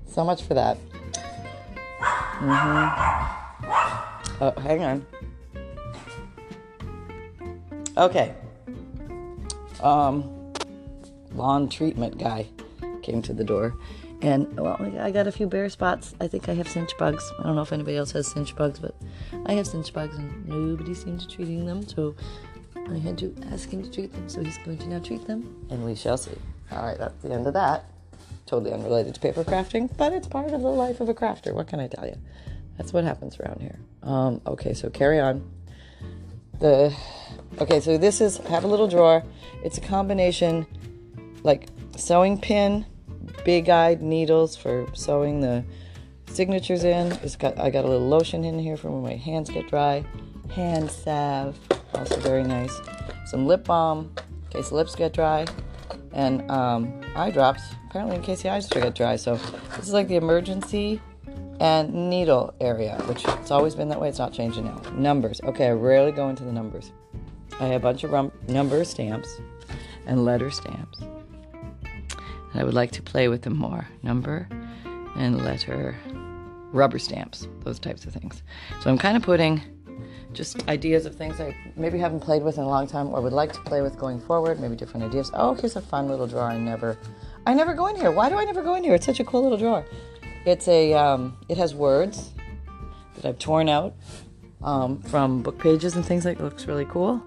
so 0.07 0.25
much 0.25 0.43
for 0.43 0.55
that. 0.55 0.79
Mm-hmm. 2.41 3.25
Oh, 4.41 4.55
hang 4.61 4.83
on. 4.83 5.07
Okay. 7.97 8.35
Um, 9.83 10.53
lawn 11.35 11.69
treatment 11.69 12.19
guy 12.19 12.47
came 13.03 13.21
to 13.23 13.33
the 13.33 13.45
door. 13.45 13.75
And, 14.21 14.59
well, 14.59 14.77
I 15.01 15.11
got 15.11 15.27
a 15.29 15.33
few 15.33 15.47
bare 15.47 15.69
spots. 15.69 16.15
I 16.21 16.27
think 16.27 16.49
I 16.49 16.55
have 16.55 16.67
chinch 16.67 16.97
bugs. 16.99 17.33
I 17.39 17.45
don't 17.45 17.55
know 17.55 17.63
if 17.63 17.73
anybody 17.73 17.97
else 17.97 18.11
has 18.13 18.33
chinch 18.35 18.55
bugs, 18.57 18.81
but 18.81 18.95
I 19.47 19.53
have 19.53 19.67
chinch 19.67 19.93
bugs 19.93 20.17
and 20.17 20.47
nobody 20.47 20.95
seems 20.95 21.25
to 21.27 21.37
treating 21.37 21.67
them. 21.67 21.87
So 21.87 22.17
I 22.91 22.99
had 22.99 23.17
to 23.19 23.35
ask 23.53 23.71
him 23.71 23.83
to 23.83 23.91
treat 23.91 24.13
them. 24.13 24.29
So 24.29 24.43
he's 24.43 24.59
going 24.59 24.79
to 24.79 24.89
now 24.89 24.99
treat 24.99 25.27
them. 25.27 25.67
And 25.71 25.85
we 25.85 25.95
shall 25.95 26.17
see. 26.17 26.33
All 26.73 26.85
right, 26.85 26.99
that's 26.99 27.23
the 27.23 27.33
end 27.33 27.47
of 27.47 27.55
that. 27.55 27.85
Totally 28.47 28.73
unrelated 28.73 29.15
to 29.15 29.21
paper 29.21 29.45
crafting, 29.45 29.95
but 29.97 30.13
it's 30.13 30.27
part 30.27 30.53
of 30.53 30.63
the 30.63 30.69
life 30.69 31.01
of 31.01 31.09
a 31.09 31.15
crafter. 31.15 31.55
What 31.55 31.69
can 31.69 31.81
I 31.81 31.87
tell 31.87 32.07
you? 32.07 32.17
That's 32.77 32.93
what 32.93 33.05
happens 33.05 33.39
around 33.39 33.61
here. 33.61 33.79
Um, 34.03 34.41
okay, 34.47 34.73
so 34.73 34.89
carry 34.89 35.21
on. 35.21 35.49
The 36.61 36.95
okay, 37.61 37.81
so 37.81 37.99
this 37.99 38.21
is 38.21 38.39
have 38.39 38.65
a 38.65 38.67
little 38.67 38.89
drawer. 38.89 39.23
It's 39.63 39.79
a 39.79 39.81
combination 39.81 40.67
like 41.43 41.69
sewing 41.97 42.41
pin, 42.41 42.87
big-eyed 43.49 44.03
needles 44.03 44.57
for 44.57 44.87
sewing 44.93 45.41
the 45.41 45.65
signatures 46.27 46.85
in. 46.85 47.11
It's 47.23 47.35
got 47.35 47.59
I 47.59 47.71
got 47.71 47.87
a 47.87 47.89
little 47.89 48.07
lotion 48.07 48.45
in 48.45 48.59
here 48.59 48.77
for 48.77 48.91
when 48.91 49.03
my 49.03 49.15
hands 49.15 49.49
get 49.49 49.67
dry. 49.69 50.05
Hand 50.51 50.91
salve, 50.91 51.59
also 51.95 52.21
very 52.21 52.43
nice. 52.43 52.79
Some 53.25 53.47
lip 53.47 53.65
balm 53.65 54.13
in 54.19 54.51
case 54.51 54.69
the 54.69 54.75
lips 54.75 54.95
get 54.95 55.15
dry, 55.15 55.47
and 56.13 56.35
um, 56.51 57.01
eye 57.17 57.31
drops 57.31 57.63
apparently 57.89 58.17
in 58.17 58.23
case 58.23 58.43
the 58.43 58.51
eyes 58.51 58.69
get 58.69 58.95
dry. 58.95 59.17
So 59.17 59.37
this 59.77 59.87
is 59.87 59.95
like 59.95 60.09
the 60.09 60.17
emergency 60.17 61.01
and 61.59 62.11
needle 62.11 62.53
area, 62.61 62.97
which 63.07 63.25
it's 63.25 63.51
always 63.51 63.75
been 63.75 63.89
that 63.89 63.99
way. 63.99 64.11
It's 64.11 64.19
not 64.19 64.35
changing 64.35 64.67
now. 64.67 64.79
Numbers. 64.93 65.41
Okay, 65.45 65.69
I 65.69 65.73
rarely 65.73 66.13
go 66.13 66.29
into 66.29 66.45
the 66.45 66.53
numbers. 66.53 66.93
I 67.61 67.65
have 67.69 67.81
a 67.81 67.83
bunch 67.83 68.05
of 68.05 68.11
rum- 68.11 68.33
number 68.47 68.85
stamps 68.85 69.41
and 70.05 70.27
letter 70.27 70.51
stamps. 70.51 71.01
I 72.55 72.65
would 72.65 72.75
like 72.75 72.93
to 72.93 73.03
play 73.03 73.29
with 73.29 73.43
them 73.43 73.57
more. 73.57 73.87
Number 74.03 74.49
and 75.17 75.45
letter 75.45 75.97
rubber 76.73 76.99
stamps, 76.99 77.49
those 77.65 77.79
types 77.79 78.05
of 78.05 78.13
things. 78.13 78.43
So 78.81 78.91
I'm 78.91 78.99
kind 78.99 79.17
of 79.17 79.23
putting 79.23 79.63
just 80.33 80.69
ideas 80.69 81.07
of 81.07 81.15
things 81.15 81.41
I 81.41 81.57
maybe 81.77 81.99
haven't 81.99 82.21
played 82.21 82.43
with 82.43 82.59
in 82.59 82.65
a 82.65 82.69
long 82.69 82.87
time 82.87 83.09
or 83.09 83.21
would 83.21 83.33
like 83.33 83.53
to 83.53 83.61
play 83.61 83.81
with 83.81 83.99
going 83.99 84.21
forward, 84.21 84.61
maybe 84.61 84.77
different 84.77 85.07
ideas. 85.07 85.31
Oh, 85.35 85.55
here's 85.55 85.77
a 85.77 85.81
fun 85.81 86.09
little 86.09 86.27
drawer 86.27 86.45
I 86.45 86.59
never 86.59 86.99
I 87.47 87.55
never 87.55 87.75
go 87.75 87.87
in 87.87 87.97
here. 87.97 88.11
Why 88.11 88.29
do 88.29 88.37
I 88.37 88.45
never 88.45 88.63
go 88.63 88.75
in 88.75 88.85
here? 88.85 88.95
It's 88.95 89.07
such 89.07 89.21
a 89.21 89.25
cool 89.25 89.43
little 89.43 89.59
drawer. 89.59 89.87
It's 90.45 90.69
a 90.69 90.93
um, 90.95 91.37
it 91.49 91.57
has 91.57 91.75
words 91.75 92.33
that 93.17 93.25
I've 93.25 93.39
torn 93.39 93.69
out 93.69 93.95
um, 94.63 95.01
from 95.03 95.43
book 95.43 95.59
pages 95.59 95.97
and 95.97 96.05
things 96.05 96.25
like. 96.25 96.39
It 96.39 96.43
looks 96.43 96.67
really 96.67 96.85
cool. 96.85 97.23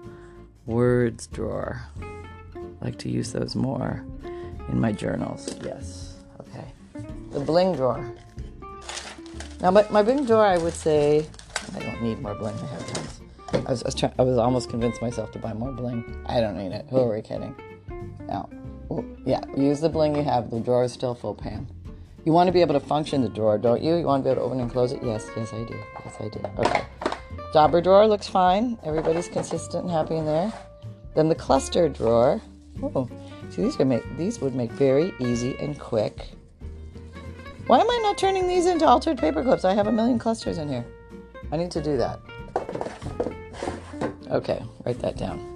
Words 0.66 1.26
drawer. 1.26 1.82
I 2.00 2.84
like 2.84 2.98
to 2.98 3.10
use 3.10 3.32
those 3.32 3.56
more 3.56 4.04
in 4.72 4.80
my 4.80 4.90
journals. 4.90 5.56
Yes. 5.62 6.16
Okay. 6.40 6.64
The 7.30 7.40
bling 7.40 7.74
drawer. 7.76 8.12
Now, 9.60 9.70
my, 9.70 9.86
my 9.90 10.02
bling 10.02 10.24
drawer, 10.24 10.44
I 10.44 10.58
would 10.58 10.74
say, 10.74 11.26
I 11.76 11.78
don't 11.78 12.02
need 12.02 12.20
more 12.20 12.34
bling. 12.34 12.54
I 12.58 12.66
have 12.66 12.86
tons. 12.92 13.20
I 13.52 13.70
was, 13.70 13.82
I 13.82 13.86
was, 13.86 13.94
try- 13.94 14.12
I 14.18 14.22
was 14.22 14.38
almost 14.38 14.70
convinced 14.70 15.00
myself 15.00 15.30
to 15.32 15.38
buy 15.38 15.52
more 15.52 15.70
bling. 15.72 16.24
I 16.26 16.40
don't 16.40 16.56
need 16.56 16.72
it. 16.72 16.86
Who 16.90 16.98
are 16.98 17.14
we 17.14 17.22
kidding? 17.22 17.54
No. 18.26 18.48
Yeah, 19.24 19.40
use 19.56 19.80
the 19.80 19.88
bling 19.88 20.16
you 20.16 20.24
have. 20.24 20.50
The 20.50 20.58
drawer 20.58 20.84
is 20.84 20.92
still 20.92 21.14
full, 21.14 21.34
Pam. 21.34 21.68
You 22.24 22.32
want 22.32 22.48
to 22.48 22.52
be 22.52 22.60
able 22.60 22.74
to 22.74 22.80
function 22.80 23.22
the 23.22 23.28
drawer, 23.28 23.58
don't 23.58 23.82
you? 23.82 23.96
You 23.96 24.06
want 24.06 24.24
to 24.24 24.28
be 24.28 24.30
able 24.30 24.42
to 24.42 24.46
open 24.46 24.60
and 24.60 24.70
close 24.70 24.92
it? 24.92 25.00
Yes, 25.02 25.28
yes, 25.36 25.52
I 25.52 25.64
do. 25.64 25.78
Yes, 26.04 26.14
I 26.20 26.28
do. 26.28 26.40
Okay. 26.58 26.82
Dauber 27.52 27.80
drawer 27.80 28.06
looks 28.06 28.26
fine. 28.28 28.78
Everybody's 28.84 29.28
consistent 29.28 29.84
and 29.84 29.92
happy 29.92 30.16
in 30.16 30.24
there. 30.24 30.52
Then 31.14 31.28
the 31.28 31.34
cluster 31.34 31.88
drawer. 31.88 32.40
Oh, 32.82 33.08
see, 33.52 33.62
these 33.62 33.78
would 33.78 33.86
make 33.86 34.16
these 34.16 34.40
would 34.40 34.54
make 34.54 34.72
very 34.72 35.14
easy 35.20 35.56
and 35.58 35.78
quick. 35.78 36.30
Why 37.66 37.78
am 37.78 37.88
I 37.88 38.00
not 38.02 38.18
turning 38.18 38.48
these 38.48 38.66
into 38.66 38.86
altered 38.86 39.18
paper 39.18 39.42
clips? 39.42 39.64
I 39.64 39.74
have 39.74 39.86
a 39.86 39.92
million 39.92 40.18
clusters 40.18 40.58
in 40.58 40.68
here. 40.68 40.84
I 41.52 41.56
need 41.56 41.70
to 41.70 41.82
do 41.82 41.96
that. 41.96 42.20
Okay, 44.30 44.62
write 44.84 44.98
that 45.00 45.16
down. 45.16 45.48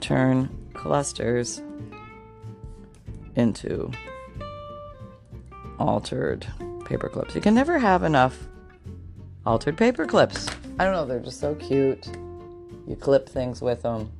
Turn 0.00 0.48
clusters 0.74 1.62
into 3.36 3.90
altered 5.78 6.46
paper 6.84 7.08
clips. 7.08 7.34
You 7.34 7.40
can 7.40 7.54
never 7.54 7.78
have 7.78 8.02
enough 8.02 8.48
altered 9.46 9.76
paper 9.76 10.06
clips. 10.06 10.48
I 10.78 10.84
don't 10.84 10.92
know, 10.92 11.06
they're 11.06 11.20
just 11.20 11.40
so 11.40 11.54
cute. 11.54 12.06
You 12.86 12.96
clip 12.96 13.28
things 13.28 13.60
with 13.62 13.82
them, 13.82 14.10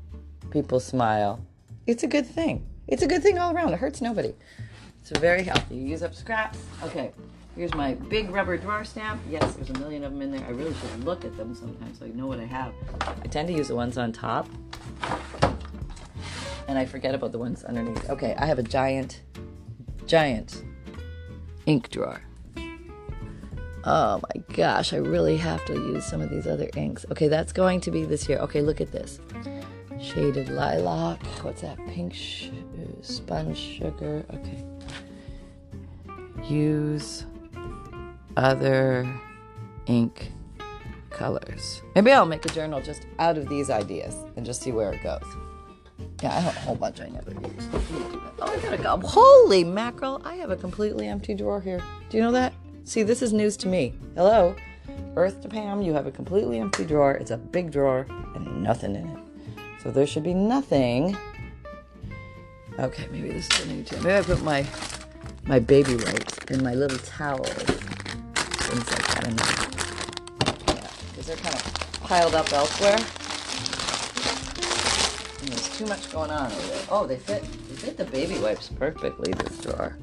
people 0.50 0.80
smile. 0.80 1.40
It's 1.86 2.02
a 2.02 2.06
good 2.06 2.26
thing. 2.26 2.66
It's 2.86 3.02
a 3.02 3.06
good 3.06 3.22
thing 3.22 3.38
all 3.38 3.54
around. 3.54 3.72
It 3.72 3.78
hurts 3.78 4.00
nobody. 4.00 4.34
It's 5.00 5.10
very 5.18 5.42
healthy. 5.42 5.76
You 5.76 5.86
use 5.86 6.02
up 6.02 6.14
scraps. 6.14 6.58
Okay, 6.82 7.12
here's 7.56 7.74
my 7.74 7.94
big 7.94 8.30
rubber 8.30 8.56
drawer 8.56 8.84
stamp. 8.84 9.20
Yes, 9.28 9.54
there's 9.54 9.70
a 9.70 9.78
million 9.78 10.04
of 10.04 10.12
them 10.12 10.22
in 10.22 10.30
there. 10.30 10.44
I 10.46 10.50
really 10.50 10.74
should 10.74 11.04
look 11.04 11.24
at 11.24 11.36
them 11.36 11.54
sometimes 11.54 11.98
so 11.98 12.06
I 12.06 12.08
know 12.08 12.26
what 12.26 12.40
I 12.40 12.44
have. 12.44 12.72
I 13.00 13.26
tend 13.28 13.48
to 13.48 13.54
use 13.54 13.68
the 13.68 13.76
ones 13.76 13.98
on 13.98 14.12
top 14.12 14.48
and 16.68 16.78
I 16.78 16.84
forget 16.84 17.14
about 17.14 17.32
the 17.32 17.38
ones 17.38 17.64
underneath. 17.64 18.08
Okay, 18.10 18.34
I 18.38 18.46
have 18.46 18.58
a 18.58 18.62
giant, 18.62 19.22
giant 20.06 20.62
ink 21.66 21.88
drawer. 21.90 22.20
Oh 23.84 24.20
my 24.22 24.42
gosh, 24.54 24.92
I 24.92 24.96
really 24.96 25.38
have 25.38 25.64
to 25.66 25.72
use 25.72 26.04
some 26.04 26.20
of 26.20 26.28
these 26.28 26.46
other 26.46 26.68
inks. 26.76 27.06
Okay, 27.10 27.28
that's 27.28 27.52
going 27.52 27.80
to 27.82 27.90
be 27.90 28.04
this 28.04 28.28
year. 28.28 28.38
Okay, 28.40 28.60
look 28.60 28.80
at 28.82 28.92
this. 28.92 29.20
Shaded 30.00 30.48
lilac. 30.48 31.22
What's 31.42 31.62
that? 31.62 31.78
Pink 31.88 32.14
sh- 32.14 32.50
uh, 32.50 33.02
sponge 33.02 33.58
sugar. 33.58 34.24
Okay. 34.32 34.64
Use 36.44 37.26
other 38.36 39.06
ink 39.86 40.32
colors. 41.10 41.82
Maybe 41.94 42.12
I'll 42.12 42.26
make 42.26 42.44
a 42.44 42.48
journal 42.48 42.80
just 42.80 43.06
out 43.18 43.36
of 43.36 43.48
these 43.48 43.70
ideas 43.70 44.14
and 44.36 44.46
just 44.46 44.62
see 44.62 44.70
where 44.72 44.92
it 44.92 45.02
goes. 45.02 45.24
Yeah, 46.22 46.36
I 46.36 46.40
have 46.40 46.56
a 46.56 46.60
whole 46.60 46.76
bunch 46.76 47.00
I 47.00 47.08
never 47.08 47.32
use. 47.32 47.68
Oh, 48.40 48.52
I 48.52 48.56
got 48.60 48.72
a 48.72 48.76
go. 48.78 48.96
Holy 48.98 49.64
mackerel! 49.64 50.20
I 50.24 50.36
have 50.36 50.50
a 50.50 50.56
completely 50.56 51.08
empty 51.08 51.34
drawer 51.34 51.60
here. 51.60 51.82
Do 52.08 52.16
you 52.16 52.22
know 52.22 52.32
that? 52.32 52.54
See, 52.84 53.02
this 53.02 53.20
is 53.20 53.32
news 53.32 53.56
to 53.58 53.68
me. 53.68 53.94
Hello, 54.14 54.54
Earth 55.16 55.42
to 55.42 55.48
Pam. 55.48 55.82
You 55.82 55.92
have 55.92 56.06
a 56.06 56.10
completely 56.10 56.58
empty 56.60 56.84
drawer. 56.84 57.14
It's 57.14 57.30
a 57.30 57.36
big 57.36 57.70
drawer 57.72 58.06
and 58.34 58.62
nothing 58.62 58.94
in 58.94 59.08
it. 59.08 59.27
So 59.88 59.92
there 59.92 60.06
should 60.06 60.22
be 60.22 60.34
nothing. 60.34 61.16
Okay, 62.78 63.08
maybe 63.10 63.30
this 63.30 63.48
is 63.48 63.64
a 63.64 63.68
new 63.72 63.82
too. 63.82 63.96
Maybe 64.02 64.16
I 64.16 64.20
put 64.20 64.42
my 64.42 64.66
my 65.46 65.58
baby 65.58 65.96
wipes 65.96 66.36
in 66.50 66.62
my 66.62 66.74
little 66.74 66.98
towel. 66.98 67.42
things 67.42 68.90
like 68.90 69.06
that 69.06 69.28
in 69.28 69.36
there. 69.36 70.76
Yeah, 70.76 70.90
because 71.08 71.26
they're 71.26 71.36
kind 71.36 71.54
of 71.54 72.00
piled 72.02 72.34
up 72.34 72.52
elsewhere. 72.52 72.98
And 75.40 75.48
there's 75.48 75.78
too 75.78 75.86
much 75.86 76.12
going 76.12 76.32
on 76.32 76.52
over 76.52 76.66
there. 76.66 76.84
Oh, 76.90 77.06
they 77.06 77.16
fit. 77.16 77.42
They 77.70 77.76
fit 77.76 77.96
the 77.96 78.04
baby 78.04 78.38
wipes 78.40 78.68
perfectly. 78.68 79.32
This 79.32 79.56
drawer. 79.56 79.96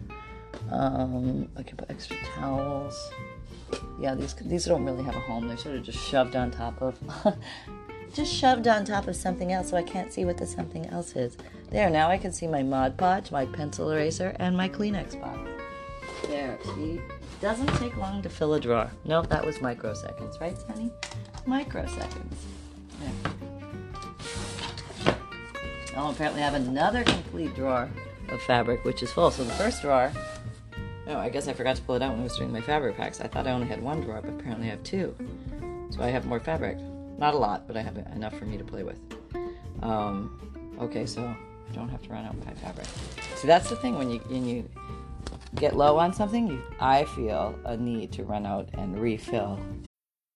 Um, 0.72 1.48
I 1.56 1.62
can 1.62 1.78
put 1.78 1.92
extra 1.92 2.18
towels. 2.34 3.12
Yeah, 4.00 4.16
these 4.16 4.34
these 4.34 4.66
don't 4.66 4.84
really 4.84 5.04
have 5.04 5.16
a 5.16 5.20
home. 5.20 5.48
They're 5.48 5.58
sort 5.58 5.76
of 5.76 5.84
just 5.84 6.00
shoved 6.00 6.36
on 6.36 6.50
top 6.50 6.82
of 6.82 6.98
just 8.16 8.34
shoved 8.34 8.68
on 8.68 8.86
top 8.86 9.08
of 9.08 9.16
something 9.16 9.52
else 9.52 9.70
so 9.70 9.78
I 9.78 9.84
can't 9.84 10.12
see 10.12 10.24
what 10.24 10.38
the 10.38 10.48
something 10.48 10.86
else 10.88 11.16
is. 11.18 11.38
There, 11.70 11.90
now 11.90 12.10
I 12.10 12.18
can 12.18 12.32
see 12.32 12.48
my 12.48 12.64
Mod 12.64 12.98
Podge, 12.98 13.30
my 13.30 13.46
pencil 13.46 13.92
eraser, 13.92 14.34
and 14.40 14.56
my 14.56 14.70
Kleenex 14.70 15.20
box. 15.20 15.50
There, 16.28 16.58
see? 16.76 17.02
Doesn't 17.42 17.68
take 17.76 17.98
long 17.98 18.22
to 18.22 18.30
fill 18.30 18.54
a 18.54 18.60
drawer. 18.60 18.90
Nope, 19.04 19.28
that 19.28 19.46
was 19.46 19.58
microseconds, 19.58 20.40
right, 20.40 20.58
Sunny? 20.58 20.92
Microseconds. 21.46 22.38
There. 23.02 23.12
I'll 25.98 26.12
apparently 26.12 26.42
have 26.42 26.54
another 26.54 27.04
complete 27.04 27.54
drawer 27.54 27.90
of 28.30 28.42
fabric, 28.44 28.86
which 28.86 29.04
is 29.04 29.12
full. 29.12 29.30
So 29.32 29.44
the 29.44 29.52
first 29.54 29.82
drawer, 29.82 30.14
oh, 31.08 31.18
I 31.18 31.28
guess 31.28 31.50
I 31.50 31.54
forgot 31.54 31.76
to 31.76 31.82
pull 31.82 31.96
it 31.96 32.02
out 32.02 32.12
when 32.12 32.22
I 32.22 32.24
was 32.24 32.38
doing 32.38 32.52
my 32.52 32.62
fabric 32.62 32.96
packs. 32.96 33.20
I 33.20 33.28
thought 33.28 33.46
I 33.46 33.52
only 33.52 33.68
had 33.68 33.82
one 33.82 34.00
drawer, 34.02 34.22
but 34.22 34.32
apparently 34.32 34.68
I 34.68 34.72
have 34.72 34.84
two. 34.84 35.14
So 35.90 36.02
I 36.02 36.08
have 36.08 36.26
more 36.26 36.40
fabric. 36.40 36.78
Not 37.18 37.34
a 37.34 37.38
lot, 37.38 37.68
but 37.68 37.78
I 37.78 37.82
have 37.82 37.98
enough 37.98 38.38
for 38.38 38.46
me 38.46 38.58
to 38.58 38.64
play 38.64 38.84
with. 38.84 39.00
Um, 39.82 40.74
okay, 40.80 41.06
so 41.06 41.22
I 41.24 41.74
don't 41.74 41.90
have 41.90 42.02
to 42.04 42.10
run 42.10 42.26
out 42.26 42.40
buy 42.46 42.54
fabric. 42.54 42.88
See, 43.36 43.48
that's 43.48 43.70
the 43.70 43.76
thing 43.76 43.98
when 43.98 44.10
you 44.10 44.20
when 44.20 44.46
you 44.46 44.70
get 45.56 45.76
low 45.76 45.98
on 45.98 46.14
something, 46.14 46.48
you, 46.48 46.62
I 46.80 47.06
feel 47.06 47.58
a 47.66 47.78
need 47.78 48.12
to 48.14 48.24
run 48.24 48.46
out 48.46 48.70
and 48.74 49.00
refill 49.00 49.60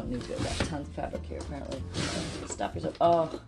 Don't 0.00 0.12
need 0.12 0.22
to. 0.22 0.34
I've 0.34 0.58
got 0.58 0.68
tons 0.68 0.88
of 0.88 0.94
fabric 0.94 1.22
here, 1.26 1.38
apparently. 1.40 1.82
Stop 2.46 2.74
yourself. 2.74 2.96
Oh, 3.02 3.40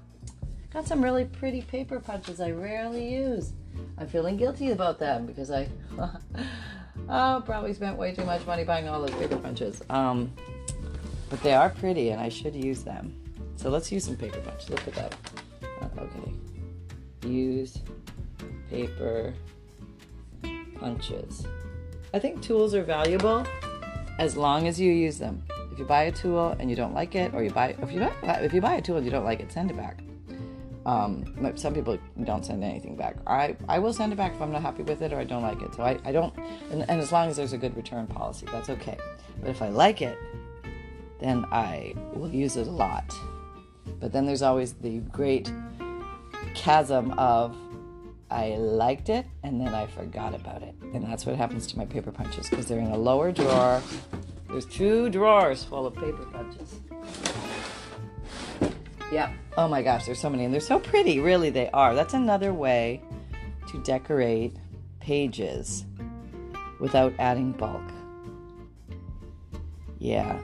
got 0.71 0.87
some 0.87 1.03
really 1.03 1.25
pretty 1.25 1.63
paper 1.63 1.99
punches 1.99 2.41
I 2.41 2.51
rarely 2.51 3.11
use. 3.11 3.55
I'm 3.97 4.07
feeling 4.07 4.37
guilty 4.37 4.71
about 4.71 4.99
them 4.99 5.25
because 5.25 5.51
I 5.51 5.67
oh, 7.09 7.43
probably 7.47 7.73
spent 7.73 7.97
way 7.97 8.15
too 8.15 8.27
much 8.27 8.45
money 8.47 8.65
buying 8.65 8.87
all 8.87 9.01
those 9.01 9.15
paper 9.17 9.39
punches. 9.39 9.81
Um, 9.89 10.31
but 11.31 11.43
they 11.43 11.55
are 11.55 11.71
pretty 11.71 12.11
and 12.11 12.21
I 12.21 12.29
should 12.29 12.55
use 12.55 12.83
them. 12.83 13.19
So 13.57 13.71
let's 13.71 13.91
use 13.91 14.05
some 14.05 14.17
paper 14.17 14.41
punches. 14.41 14.69
Look 14.69 14.87
at 14.89 14.95
that. 14.95 15.15
Uh, 15.81 16.03
okay. 16.03 16.33
Use 17.27 17.79
paper 18.69 19.33
punches. 20.79 21.47
I 22.13 22.19
think 22.19 22.43
tools 22.43 22.75
are 22.75 22.85
valuable 22.85 23.47
as 24.19 24.37
long 24.37 24.69
as 24.69 24.79
you 24.79 24.93
use 24.93 25.19
them. 25.19 25.43
You 25.83 25.89
buy 25.89 26.05
a 26.05 26.13
tool 26.13 26.55
and 26.61 26.71
you 26.71 26.77
don't 26.77 26.95
like 26.95 27.17
it, 27.17 27.35
or 27.35 27.43
you 27.43 27.51
buy 27.51 27.75
if 27.83 27.91
you 27.91 27.99
buy, 27.99 28.35
if 28.41 28.55
you 28.55 28.61
buy 28.61 28.75
a 28.75 28.81
tool 28.81 28.99
and 28.99 29.05
you 29.05 29.11
don't 29.11 29.25
like 29.25 29.41
it, 29.41 29.51
send 29.51 29.69
it 29.69 29.77
back. 29.77 29.99
Um, 30.87 31.57
some 31.57 31.75
people 31.75 31.99
don't 32.23 32.47
send 32.47 32.63
anything 32.63 32.95
back. 32.95 33.17
I, 33.27 33.57
I 33.69 33.81
will 33.81 33.93
send 33.93 34.13
it 34.13 34.17
back 34.17 34.33
if 34.33 34.41
I'm 34.41 34.53
not 34.53 34.63
happy 34.63 34.85
with 34.85 35.03
it 35.03 35.13
or 35.13 35.19
I 35.19 35.25
don't 35.25 35.43
like 35.43 35.61
it. 35.61 35.75
So 35.75 35.83
I, 35.83 35.99
I 36.05 36.13
don't, 36.13 36.33
and, 36.71 36.89
and 36.89 37.01
as 37.01 37.11
long 37.11 37.29
as 37.29 37.37
there's 37.37 37.53
a 37.53 37.59
good 37.59 37.77
return 37.77 38.07
policy, 38.07 38.47
that's 38.53 38.71
okay. 38.71 38.97
But 39.41 39.51
if 39.51 39.61
I 39.61 39.71
like 39.71 40.03
it, 40.03 40.17
then 41.19 41.47
I 41.51 41.97
will 42.15 42.31
use 42.31 42.57
it 42.57 42.69
a 42.69 42.71
lot. 42.71 43.13
But 43.99 44.13
then 44.13 44.25
there's 44.25 44.43
always 44.43 44.75
the 44.75 44.99
great 44.99 45.53
chasm 46.55 47.11
of 47.19 47.57
I 48.31 48.55
liked 48.55 49.09
it 49.09 49.27
and 49.43 49.61
then 49.61 49.75
I 49.75 49.89
forgot 49.89 50.33
about 50.33 50.63
it. 50.63 50.77
And 50.95 51.03
that's 51.05 51.27
what 51.27 51.35
happens 51.35 51.67
to 51.69 51.77
my 51.77 51.87
paper 51.87 52.13
punches 52.13 52.49
because 52.49 52.67
they're 52.67 52.79
in 52.79 52.93
a 52.93 52.97
lower 52.97 53.33
drawer 53.33 53.83
there's 54.53 54.67
two 54.67 55.09
drawers 55.09 55.65
full 55.65 55.87
of 55.87 55.95
paper 55.95 56.27
punches. 56.27 56.81
Yep. 59.11 59.31
Oh 59.57 59.67
my 59.67 59.83
gosh, 59.83 60.05
there's 60.05 60.21
so 60.21 60.29
many. 60.29 60.45
And 60.45 60.53
they're 60.53 60.61
so 60.61 60.79
pretty, 60.79 61.21
really, 61.21 61.49
they 61.49 61.71
are. 61.71 61.95
That's 61.95 62.13
another 62.13 62.53
way 62.53 63.01
to 63.69 63.83
decorate 63.83 64.55
pages 65.01 65.87
without 66.81 67.15
adding 67.19 67.53
bulk. 67.53 67.83
Yeah. 69.99 70.39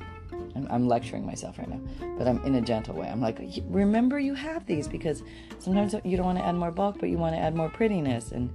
I'm, 0.56 0.66
I'm, 0.70 0.88
lecturing 0.88 1.26
myself 1.26 1.58
right 1.58 1.68
now, 1.68 1.80
but 2.16 2.26
I'm 2.26 2.42
in 2.44 2.54
a 2.54 2.60
gentle 2.60 2.94
way. 2.94 3.08
I'm 3.08 3.20
like, 3.20 3.38
remember 3.68 4.18
you 4.18 4.34
have 4.34 4.66
these 4.66 4.88
because 4.88 5.22
sometimes 5.58 5.94
you 6.04 6.16
don't 6.16 6.26
want 6.26 6.38
to 6.38 6.44
add 6.44 6.54
more 6.54 6.70
bulk, 6.70 6.96
but 6.98 7.10
you 7.10 7.18
want 7.18 7.34
to 7.34 7.40
add 7.40 7.54
more 7.54 7.68
prettiness. 7.68 8.32
And 8.32 8.50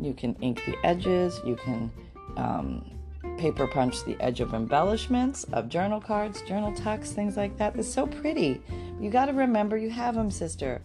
you 0.00 0.14
can 0.14 0.34
ink 0.36 0.62
the 0.66 0.76
edges, 0.84 1.40
you 1.44 1.56
can 1.56 1.90
um, 2.36 2.97
paper 3.38 3.66
punch 3.66 4.04
the 4.04 4.20
edge 4.20 4.40
of 4.40 4.52
embellishments 4.52 5.44
of 5.52 5.68
journal 5.68 6.00
cards, 6.00 6.42
journal 6.42 6.72
tucks, 6.74 7.12
things 7.12 7.36
like 7.36 7.56
that. 7.56 7.76
It's 7.76 7.92
so 7.92 8.06
pretty. 8.06 8.60
You 9.00 9.10
got 9.10 9.26
to 9.26 9.32
remember 9.32 9.76
you 9.76 9.90
have 9.90 10.14
them, 10.14 10.30
sister. 10.30 10.82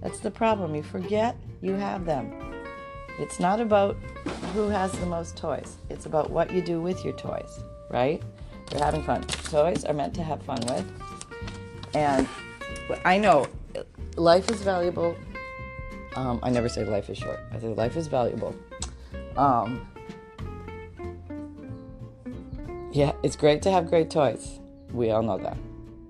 That's 0.00 0.20
the 0.20 0.30
problem. 0.30 0.74
You 0.74 0.82
forget 0.82 1.36
you 1.60 1.74
have 1.74 2.04
them. 2.04 2.32
It's 3.18 3.40
not 3.40 3.60
about 3.60 3.96
who 4.54 4.68
has 4.68 4.92
the 4.92 5.06
most 5.06 5.36
toys. 5.36 5.76
It's 5.90 6.06
about 6.06 6.30
what 6.30 6.52
you 6.52 6.62
do 6.62 6.80
with 6.80 7.04
your 7.04 7.14
toys, 7.14 7.58
right? 7.90 8.22
You're 8.70 8.84
having 8.84 9.02
fun. 9.02 9.22
Toys 9.22 9.84
are 9.84 9.94
meant 9.94 10.14
to 10.14 10.22
have 10.22 10.40
fun 10.42 10.60
with. 10.68 10.86
And 11.94 12.28
I 13.04 13.18
know 13.18 13.48
life 14.16 14.50
is 14.50 14.62
valuable. 14.62 15.16
Um, 16.14 16.38
I 16.42 16.50
never 16.50 16.68
say 16.68 16.84
life 16.84 17.10
is 17.10 17.18
short. 17.18 17.40
I 17.52 17.58
say 17.58 17.68
life 17.68 17.96
is 17.96 18.06
valuable. 18.06 18.54
Um, 19.36 19.86
yeah, 22.98 23.12
it's 23.22 23.36
great 23.36 23.62
to 23.62 23.70
have 23.70 23.86
great 23.86 24.10
toys. 24.10 24.58
We 24.92 25.12
all 25.12 25.22
know 25.22 25.38
that. 25.38 25.56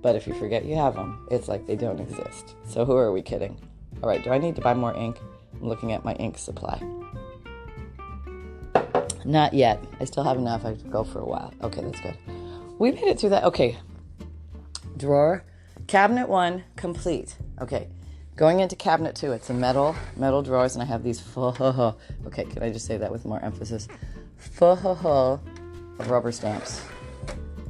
But 0.01 0.17
if 0.17 0.27
you 0.27 0.33
forget 0.33 0.65
you 0.65 0.75
have 0.77 0.95
them, 0.95 1.29
it's 1.31 1.47
like 1.47 1.67
they 1.67 1.77
don't 1.77 2.01
exist. 2.01 2.55
So 2.67 2.87
who 2.87 2.97
are 2.97 3.13
we 3.13 3.21
kidding? 3.21 3.61
All 4.03 4.09
right, 4.09 4.25
do 4.25 4.31
I 4.31 4.39
need 4.39 4.57
to 4.57 4.63
buy 4.63 4.73
more 4.73 4.95
ink? 4.95 5.19
I'm 5.53 5.69
looking 5.69 5.93
at 5.93 6.03
my 6.03 6.15
ink 6.15 6.39
supply. 6.39 6.81
Not 9.27 9.53
yet. 9.53 9.85
I 10.01 10.07
still 10.07 10.25
have 10.25 10.39
enough. 10.39 10.65
I 10.65 10.77
could 10.77 10.91
go 10.91 11.05
for 11.05 11.19
a 11.19 11.27
while. 11.27 11.53
Okay, 11.63 11.83
that's 11.83 12.01
good. 12.01 12.17
We 12.79 12.93
made 12.93 13.05
it 13.05 13.21
through 13.21 13.31
that. 13.31 13.45
Okay. 13.45 13.77
Drawer, 14.97 15.45
cabinet 15.89 16.27
one, 16.27 16.65
complete. 16.77 17.37
Okay. 17.61 17.89
Going 18.35 18.61
into 18.61 18.77
cabinet 18.77 19.15
two, 19.15 19.33
it's 19.33 19.51
a 19.51 19.55
metal, 19.55 19.95
metal 20.17 20.41
drawers, 20.41 20.75
and 20.75 20.83
I 20.83 20.87
have 20.87 21.03
these 21.03 21.21
full. 21.21 21.55
Okay, 22.27 22.45
can 22.45 22.63
I 22.63 22.71
just 22.71 22.87
say 22.87 22.97
that 22.97 23.13
with 23.13 23.27
more 23.27 23.45
emphasis? 23.45 23.89
Full 24.39 25.01
of 25.99 26.11
rubber 26.11 26.33
stamps. 26.33 26.83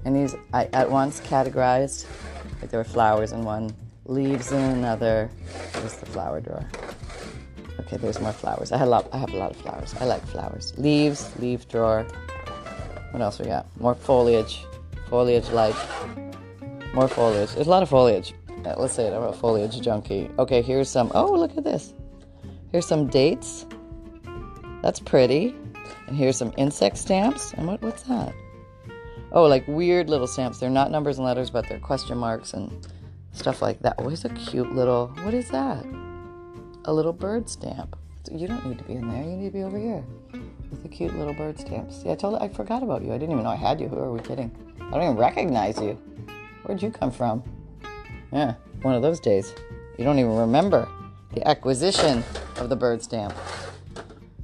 And 0.04 0.14
these 0.14 0.34
I 0.52 0.66
at 0.72 0.90
once 0.90 1.20
categorized, 1.20 2.06
like 2.60 2.70
there 2.70 2.80
were 2.80 2.84
flowers 2.84 3.32
in 3.32 3.44
one, 3.44 3.74
leaves 4.06 4.52
in 4.52 4.60
another. 4.60 5.30
There's 5.74 5.96
the 5.96 6.06
flower 6.06 6.40
drawer. 6.40 6.66
Okay, 7.80 7.96
there's 7.96 8.20
more 8.20 8.32
flowers. 8.32 8.72
I 8.72 8.78
had 8.78 8.88
a 8.88 8.90
lot. 8.90 9.08
I 9.12 9.18
have 9.18 9.32
a 9.32 9.36
lot 9.36 9.50
of 9.50 9.56
flowers. 9.56 9.94
I 10.00 10.04
like 10.04 10.26
flowers. 10.26 10.72
Leaves, 10.76 11.30
leaf 11.38 11.68
drawer. 11.68 12.06
What 13.12 13.22
else 13.22 13.38
we 13.38 13.46
got? 13.46 13.66
More 13.80 13.94
foliage, 13.94 14.64
foliage 15.08 15.48
light. 15.50 15.76
More 16.92 17.08
foliage. 17.08 17.54
There's 17.54 17.66
a 17.66 17.70
lot 17.70 17.82
of 17.82 17.88
foliage. 17.88 18.34
Uh, 18.64 18.74
let's 18.76 18.94
say 18.94 19.06
it. 19.06 19.14
I'm 19.14 19.22
a 19.22 19.32
foliage 19.32 19.80
junkie. 19.80 20.30
Okay, 20.38 20.62
here's 20.62 20.90
some. 20.90 21.10
Oh, 21.14 21.32
look 21.32 21.56
at 21.56 21.64
this. 21.64 21.94
Here's 22.72 22.86
some 22.86 23.06
dates. 23.06 23.66
That's 24.82 25.00
pretty. 25.00 25.54
And 26.09 26.16
here's 26.16 26.37
some 26.37 26.53
insect 26.57 26.97
stamps. 26.97 27.53
And 27.53 27.66
what, 27.66 27.83
what's 27.83 28.03
that? 28.05 28.35
Oh, 29.31 29.44
like 29.44 29.68
weird 29.68 30.09
little 30.09 30.27
stamps. 30.27 30.59
They're 30.59 30.71
not 30.71 30.90
numbers 30.90 31.18
and 31.18 31.27
letters, 31.27 31.51
but 31.51 31.68
they're 31.68 31.79
question 31.79 32.16
marks 32.16 32.55
and 32.55 32.87
stuff 33.33 33.61
like 33.61 33.81
that. 33.81 33.97
Oh, 33.99 34.09
a 34.09 34.29
cute 34.31 34.73
little, 34.75 35.09
what 35.23 35.35
is 35.35 35.51
that? 35.51 35.85
A 36.87 36.92
little 36.92 37.12
bird 37.12 37.49
stamp. 37.49 37.97
You 38.33 38.49
don't 38.49 38.64
need 38.66 38.79
to 38.79 38.85
be 38.85 38.94
in 38.94 39.09
there. 39.09 39.23
You 39.23 39.37
need 39.37 39.49
to 39.49 39.53
be 39.53 39.62
over 39.62 39.79
here 39.79 40.03
with 40.71 40.83
the 40.83 40.88
cute 40.88 41.14
little 41.14 41.35
bird 41.35 41.59
stamps. 41.59 42.03
See, 42.03 42.11
I 42.11 42.14
told 42.14 42.40
I 42.42 42.49
forgot 42.49 42.83
about 42.83 43.03
you. 43.03 43.12
I 43.12 43.18
didn't 43.18 43.33
even 43.33 43.44
know 43.44 43.51
I 43.51 43.57
had 43.57 43.81
you. 43.81 43.88
Who 43.88 43.99
are 43.99 44.12
we 44.12 44.21
kidding? 44.21 44.51
I 44.81 44.90
don't 44.92 45.03
even 45.03 45.16
recognize 45.16 45.79
you. 45.79 45.99
Where'd 46.62 46.83
you 46.83 46.90
come 46.90 47.11
from? 47.11 47.42
Yeah, 48.33 48.55
one 48.83 48.94
of 48.94 49.03
those 49.03 49.21
days. 49.21 49.55
You 49.99 50.05
don't 50.05 50.18
even 50.18 50.37
remember 50.37 50.88
the 51.35 51.47
acquisition 51.47 52.23
of 52.57 52.68
the 52.68 52.77
bird 52.77 53.03
stamp. 53.03 53.35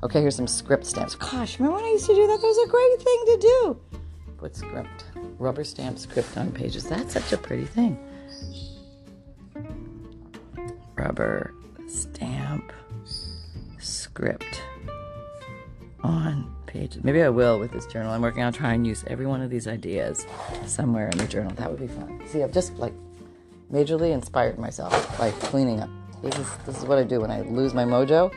Okay, 0.04 0.20
here's 0.20 0.36
some 0.36 0.46
script 0.46 0.84
stamps. 0.84 1.14
Gosh, 1.14 1.58
remember 1.58 1.78
when 1.78 1.86
I 1.86 1.92
used 1.92 2.04
to 2.04 2.14
do 2.14 2.26
that? 2.26 2.38
That 2.38 2.46
was 2.46 2.58
a 2.58 2.68
great 2.68 3.00
thing 3.00 3.24
to 3.24 3.38
do. 3.40 3.80
Put 4.36 4.54
script, 4.54 5.04
rubber 5.38 5.64
stamp 5.64 5.98
script 5.98 6.36
on 6.36 6.52
pages. 6.52 6.84
That's 6.84 7.14
such 7.14 7.32
a 7.32 7.38
pretty 7.38 7.64
thing. 7.64 7.98
Rubber 10.94 11.54
stamp 11.88 12.70
script 13.78 14.62
on 16.02 16.54
pages. 16.66 17.02
Maybe 17.02 17.22
I 17.22 17.30
will 17.30 17.58
with 17.58 17.72
this 17.72 17.86
journal. 17.86 18.12
I'm 18.12 18.20
working 18.20 18.42
on 18.42 18.52
trying 18.52 18.82
to 18.82 18.88
use 18.90 19.04
every 19.06 19.26
one 19.26 19.40
of 19.40 19.48
these 19.48 19.66
ideas 19.66 20.26
somewhere 20.66 21.08
in 21.08 21.16
the 21.16 21.26
journal. 21.26 21.52
That 21.54 21.70
would 21.70 21.80
be 21.80 21.88
fun. 21.88 22.20
See, 22.26 22.42
I've 22.42 22.52
just 22.52 22.76
like 22.76 22.92
majorly 23.72 24.12
inspired 24.12 24.58
myself 24.58 25.16
by 25.16 25.30
cleaning 25.30 25.80
up. 25.80 25.88
This 26.20 26.38
is 26.38 26.46
this 26.66 26.76
is 26.76 26.84
what 26.84 26.98
I 26.98 27.04
do 27.04 27.22
when 27.22 27.30
I 27.30 27.40
lose 27.40 27.72
my 27.72 27.84
mojo. 27.84 28.30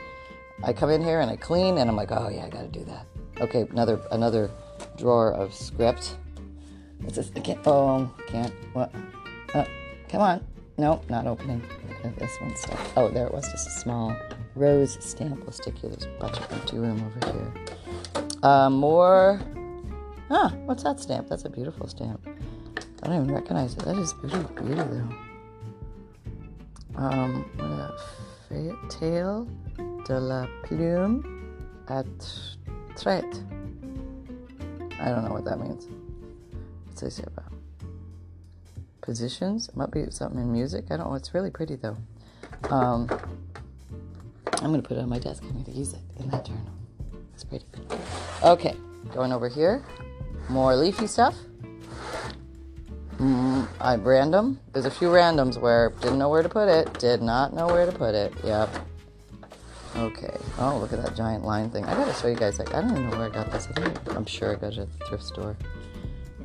I 0.62 0.72
come 0.72 0.90
in 0.90 1.02
here 1.02 1.20
and 1.20 1.30
I 1.30 1.36
clean, 1.36 1.78
and 1.78 1.88
I'm 1.88 1.96
like, 1.96 2.10
oh 2.10 2.28
yeah, 2.28 2.46
I 2.46 2.48
got 2.48 2.62
to 2.62 2.68
do 2.78 2.84
that. 2.84 3.06
Okay, 3.40 3.66
another 3.70 4.00
another 4.10 4.50
drawer 4.96 5.32
of 5.32 5.54
script. 5.54 6.16
It's 7.04 7.14
just 7.14 7.36
I 7.36 7.40
can't. 7.40 7.60
Oh, 7.66 8.12
can't. 8.26 8.52
What? 8.72 8.92
Uh, 9.54 9.64
come 10.08 10.20
on. 10.20 10.44
No, 10.76 11.02
not 11.08 11.26
opening. 11.26 11.62
This 12.18 12.38
one's 12.40 12.60
stuck. 12.60 12.78
Oh, 12.96 13.08
there 13.08 13.26
it 13.26 13.34
was. 13.34 13.48
Just 13.50 13.66
a 13.66 13.70
small 13.70 14.16
rose 14.54 14.96
stamp. 15.04 15.40
We'll 15.40 15.52
stick 15.52 15.82
you. 15.82 15.88
There's 15.88 16.04
a 16.04 16.18
bunch 16.20 16.38
of 16.38 16.52
empty 16.52 16.78
room 16.78 17.04
over 17.04 17.32
here. 17.32 17.52
Uh, 18.42 18.70
more. 18.70 19.40
Ah, 20.30 20.52
What's 20.66 20.82
that 20.84 21.00
stamp? 21.00 21.28
That's 21.28 21.44
a 21.44 21.50
beautiful 21.50 21.88
stamp. 21.88 22.26
I 23.02 23.06
don't 23.06 23.22
even 23.22 23.34
recognize 23.34 23.74
it. 23.74 23.80
That 23.80 23.96
is 23.96 24.12
beauty, 24.14 24.38
beauty 24.54 24.74
though. 24.74 25.08
Um, 26.96 27.44
what 27.56 27.68
that? 28.50 28.90
Tail 28.90 29.48
de 30.08 30.18
la 30.18 30.46
plume 30.62 31.22
at 31.88 32.06
traite. 32.96 33.44
I 34.98 35.10
don't 35.10 35.24
know 35.24 35.32
what 35.32 35.44
that 35.44 35.60
means. 35.60 35.86
What's 36.86 37.02
this 37.02 37.18
here 37.18 37.28
about? 37.28 37.52
Positions? 39.02 39.68
It 39.68 39.76
might 39.76 39.90
be 39.90 40.10
something 40.10 40.40
in 40.40 40.50
music. 40.50 40.86
I 40.90 40.96
don't 40.96 41.10
know. 41.10 41.14
It's 41.14 41.34
really 41.34 41.50
pretty 41.50 41.76
though. 41.76 41.96
Um, 42.70 43.06
I'm 44.54 44.70
gonna 44.70 44.82
put 44.82 44.96
it 44.96 45.00
on 45.00 45.10
my 45.10 45.18
desk. 45.18 45.42
I'm 45.44 45.62
gonna 45.62 45.76
use 45.76 45.92
it 45.92 46.00
in 46.18 46.30
that 46.30 46.46
journal. 46.46 46.72
It's 47.34 47.44
pretty. 47.44 47.66
Okay, 48.42 48.74
going 49.12 49.32
over 49.32 49.48
here. 49.48 49.84
More 50.48 50.74
leafy 50.74 51.06
stuff. 51.06 51.36
Mm, 53.18 53.68
I 53.80 53.96
random. 53.96 54.58
There's 54.72 54.86
a 54.86 54.90
few 54.90 55.08
randoms 55.08 55.60
where 55.60 55.90
didn't 56.00 56.18
know 56.18 56.30
where 56.30 56.42
to 56.42 56.48
put 56.48 56.68
it. 56.68 56.98
Did 56.98 57.20
not 57.20 57.52
know 57.52 57.66
where 57.66 57.84
to 57.84 57.92
put 57.92 58.14
it. 58.14 58.32
Yep. 58.42 58.87
Okay. 59.98 60.36
Oh, 60.58 60.78
look 60.78 60.92
at 60.92 61.02
that 61.02 61.16
giant 61.16 61.44
line 61.44 61.70
thing. 61.70 61.84
I 61.84 61.94
gotta 61.94 62.14
show 62.14 62.28
you 62.28 62.36
guys. 62.36 62.58
Like, 62.58 62.72
I 62.72 62.80
don't 62.80 62.92
even 62.92 63.10
know 63.10 63.18
where 63.18 63.26
I 63.26 63.30
got 63.30 63.50
this. 63.50 63.66
I 63.76 63.80
think 63.80 64.14
I'm 64.14 64.24
sure 64.24 64.52
I 64.52 64.54
got 64.54 64.74
it 64.74 64.78
at 64.78 64.98
the 64.98 65.04
thrift 65.06 65.24
store. 65.24 65.56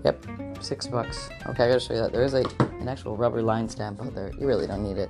Yep, 0.04 0.26
six 0.60 0.88
bucks. 0.88 1.30
Okay, 1.48 1.66
I 1.66 1.68
gotta 1.68 1.80
show 1.80 1.94
you 1.94 2.00
that. 2.02 2.12
There 2.12 2.24
is 2.24 2.34
a 2.34 2.44
an 2.60 2.88
actual 2.90 3.16
rubber 3.16 3.42
line 3.42 3.70
stamp 3.70 4.02
out 4.02 4.16
there. 4.16 4.32
You 4.40 4.48
really 4.48 4.66
don't 4.66 4.84
need 4.84 4.98
it. 4.98 5.10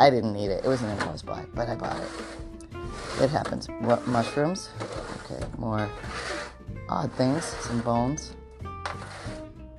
I 0.00 0.10
didn't 0.10 0.32
need 0.32 0.50
it. 0.50 0.64
It 0.64 0.68
was 0.68 0.82
an 0.82 0.90
impulse 0.90 1.22
buy, 1.22 1.44
but 1.54 1.68
I 1.68 1.76
bought 1.76 1.96
it. 1.96 3.22
It 3.22 3.30
happens. 3.30 3.68
What 3.80 4.06
mushrooms? 4.08 4.70
Okay, 5.24 5.44
more 5.56 5.88
odd 6.88 7.12
things. 7.12 7.44
Some 7.44 7.80
bones, 7.82 8.34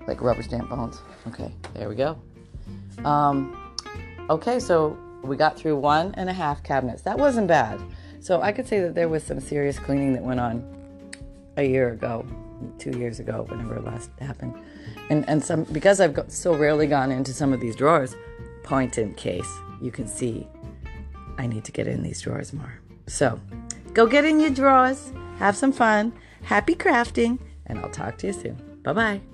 like 0.07 0.21
rubber 0.21 0.41
stamp 0.41 0.69
bones. 0.69 1.01
Okay, 1.27 1.51
there 1.73 1.89
we 1.89 1.95
go. 1.95 2.17
Um, 3.03 3.75
okay, 4.29 4.59
so 4.59 4.97
we 5.23 5.35
got 5.35 5.57
through 5.57 5.77
one 5.77 6.13
and 6.15 6.29
a 6.29 6.33
half 6.33 6.63
cabinets. 6.63 7.01
That 7.03 7.17
wasn't 7.17 7.47
bad. 7.47 7.79
So 8.19 8.41
I 8.41 8.51
could 8.51 8.67
say 8.67 8.79
that 8.81 8.95
there 8.95 9.09
was 9.09 9.23
some 9.23 9.39
serious 9.39 9.79
cleaning 9.79 10.13
that 10.13 10.23
went 10.23 10.39
on 10.39 10.63
a 11.57 11.63
year 11.63 11.91
ago, 11.91 12.25
two 12.77 12.91
years 12.97 13.19
ago, 13.19 13.45
whenever 13.47 13.75
it 13.77 13.83
last 13.83 14.09
happened. 14.19 14.55
And 15.09 15.27
and 15.29 15.43
some 15.43 15.63
because 15.65 15.99
I've 15.99 16.13
got, 16.13 16.31
so 16.31 16.55
rarely 16.55 16.87
gone 16.87 17.11
into 17.11 17.33
some 17.33 17.53
of 17.53 17.59
these 17.59 17.75
drawers, 17.75 18.15
point 18.63 18.97
in 18.97 19.13
case 19.15 19.49
you 19.81 19.91
can 19.91 20.07
see 20.07 20.47
I 21.37 21.47
need 21.47 21.63
to 21.65 21.71
get 21.71 21.87
in 21.87 22.03
these 22.03 22.21
drawers 22.21 22.53
more. 22.53 22.79
So 23.07 23.39
go 23.93 24.05
get 24.05 24.25
in 24.25 24.39
your 24.39 24.51
drawers, 24.51 25.11
have 25.37 25.55
some 25.55 25.71
fun, 25.71 26.13
happy 26.43 26.75
crafting, 26.75 27.39
and 27.65 27.79
I'll 27.79 27.89
talk 27.89 28.17
to 28.19 28.27
you 28.27 28.33
soon. 28.33 28.79
Bye 28.83 28.93
bye. 28.93 29.28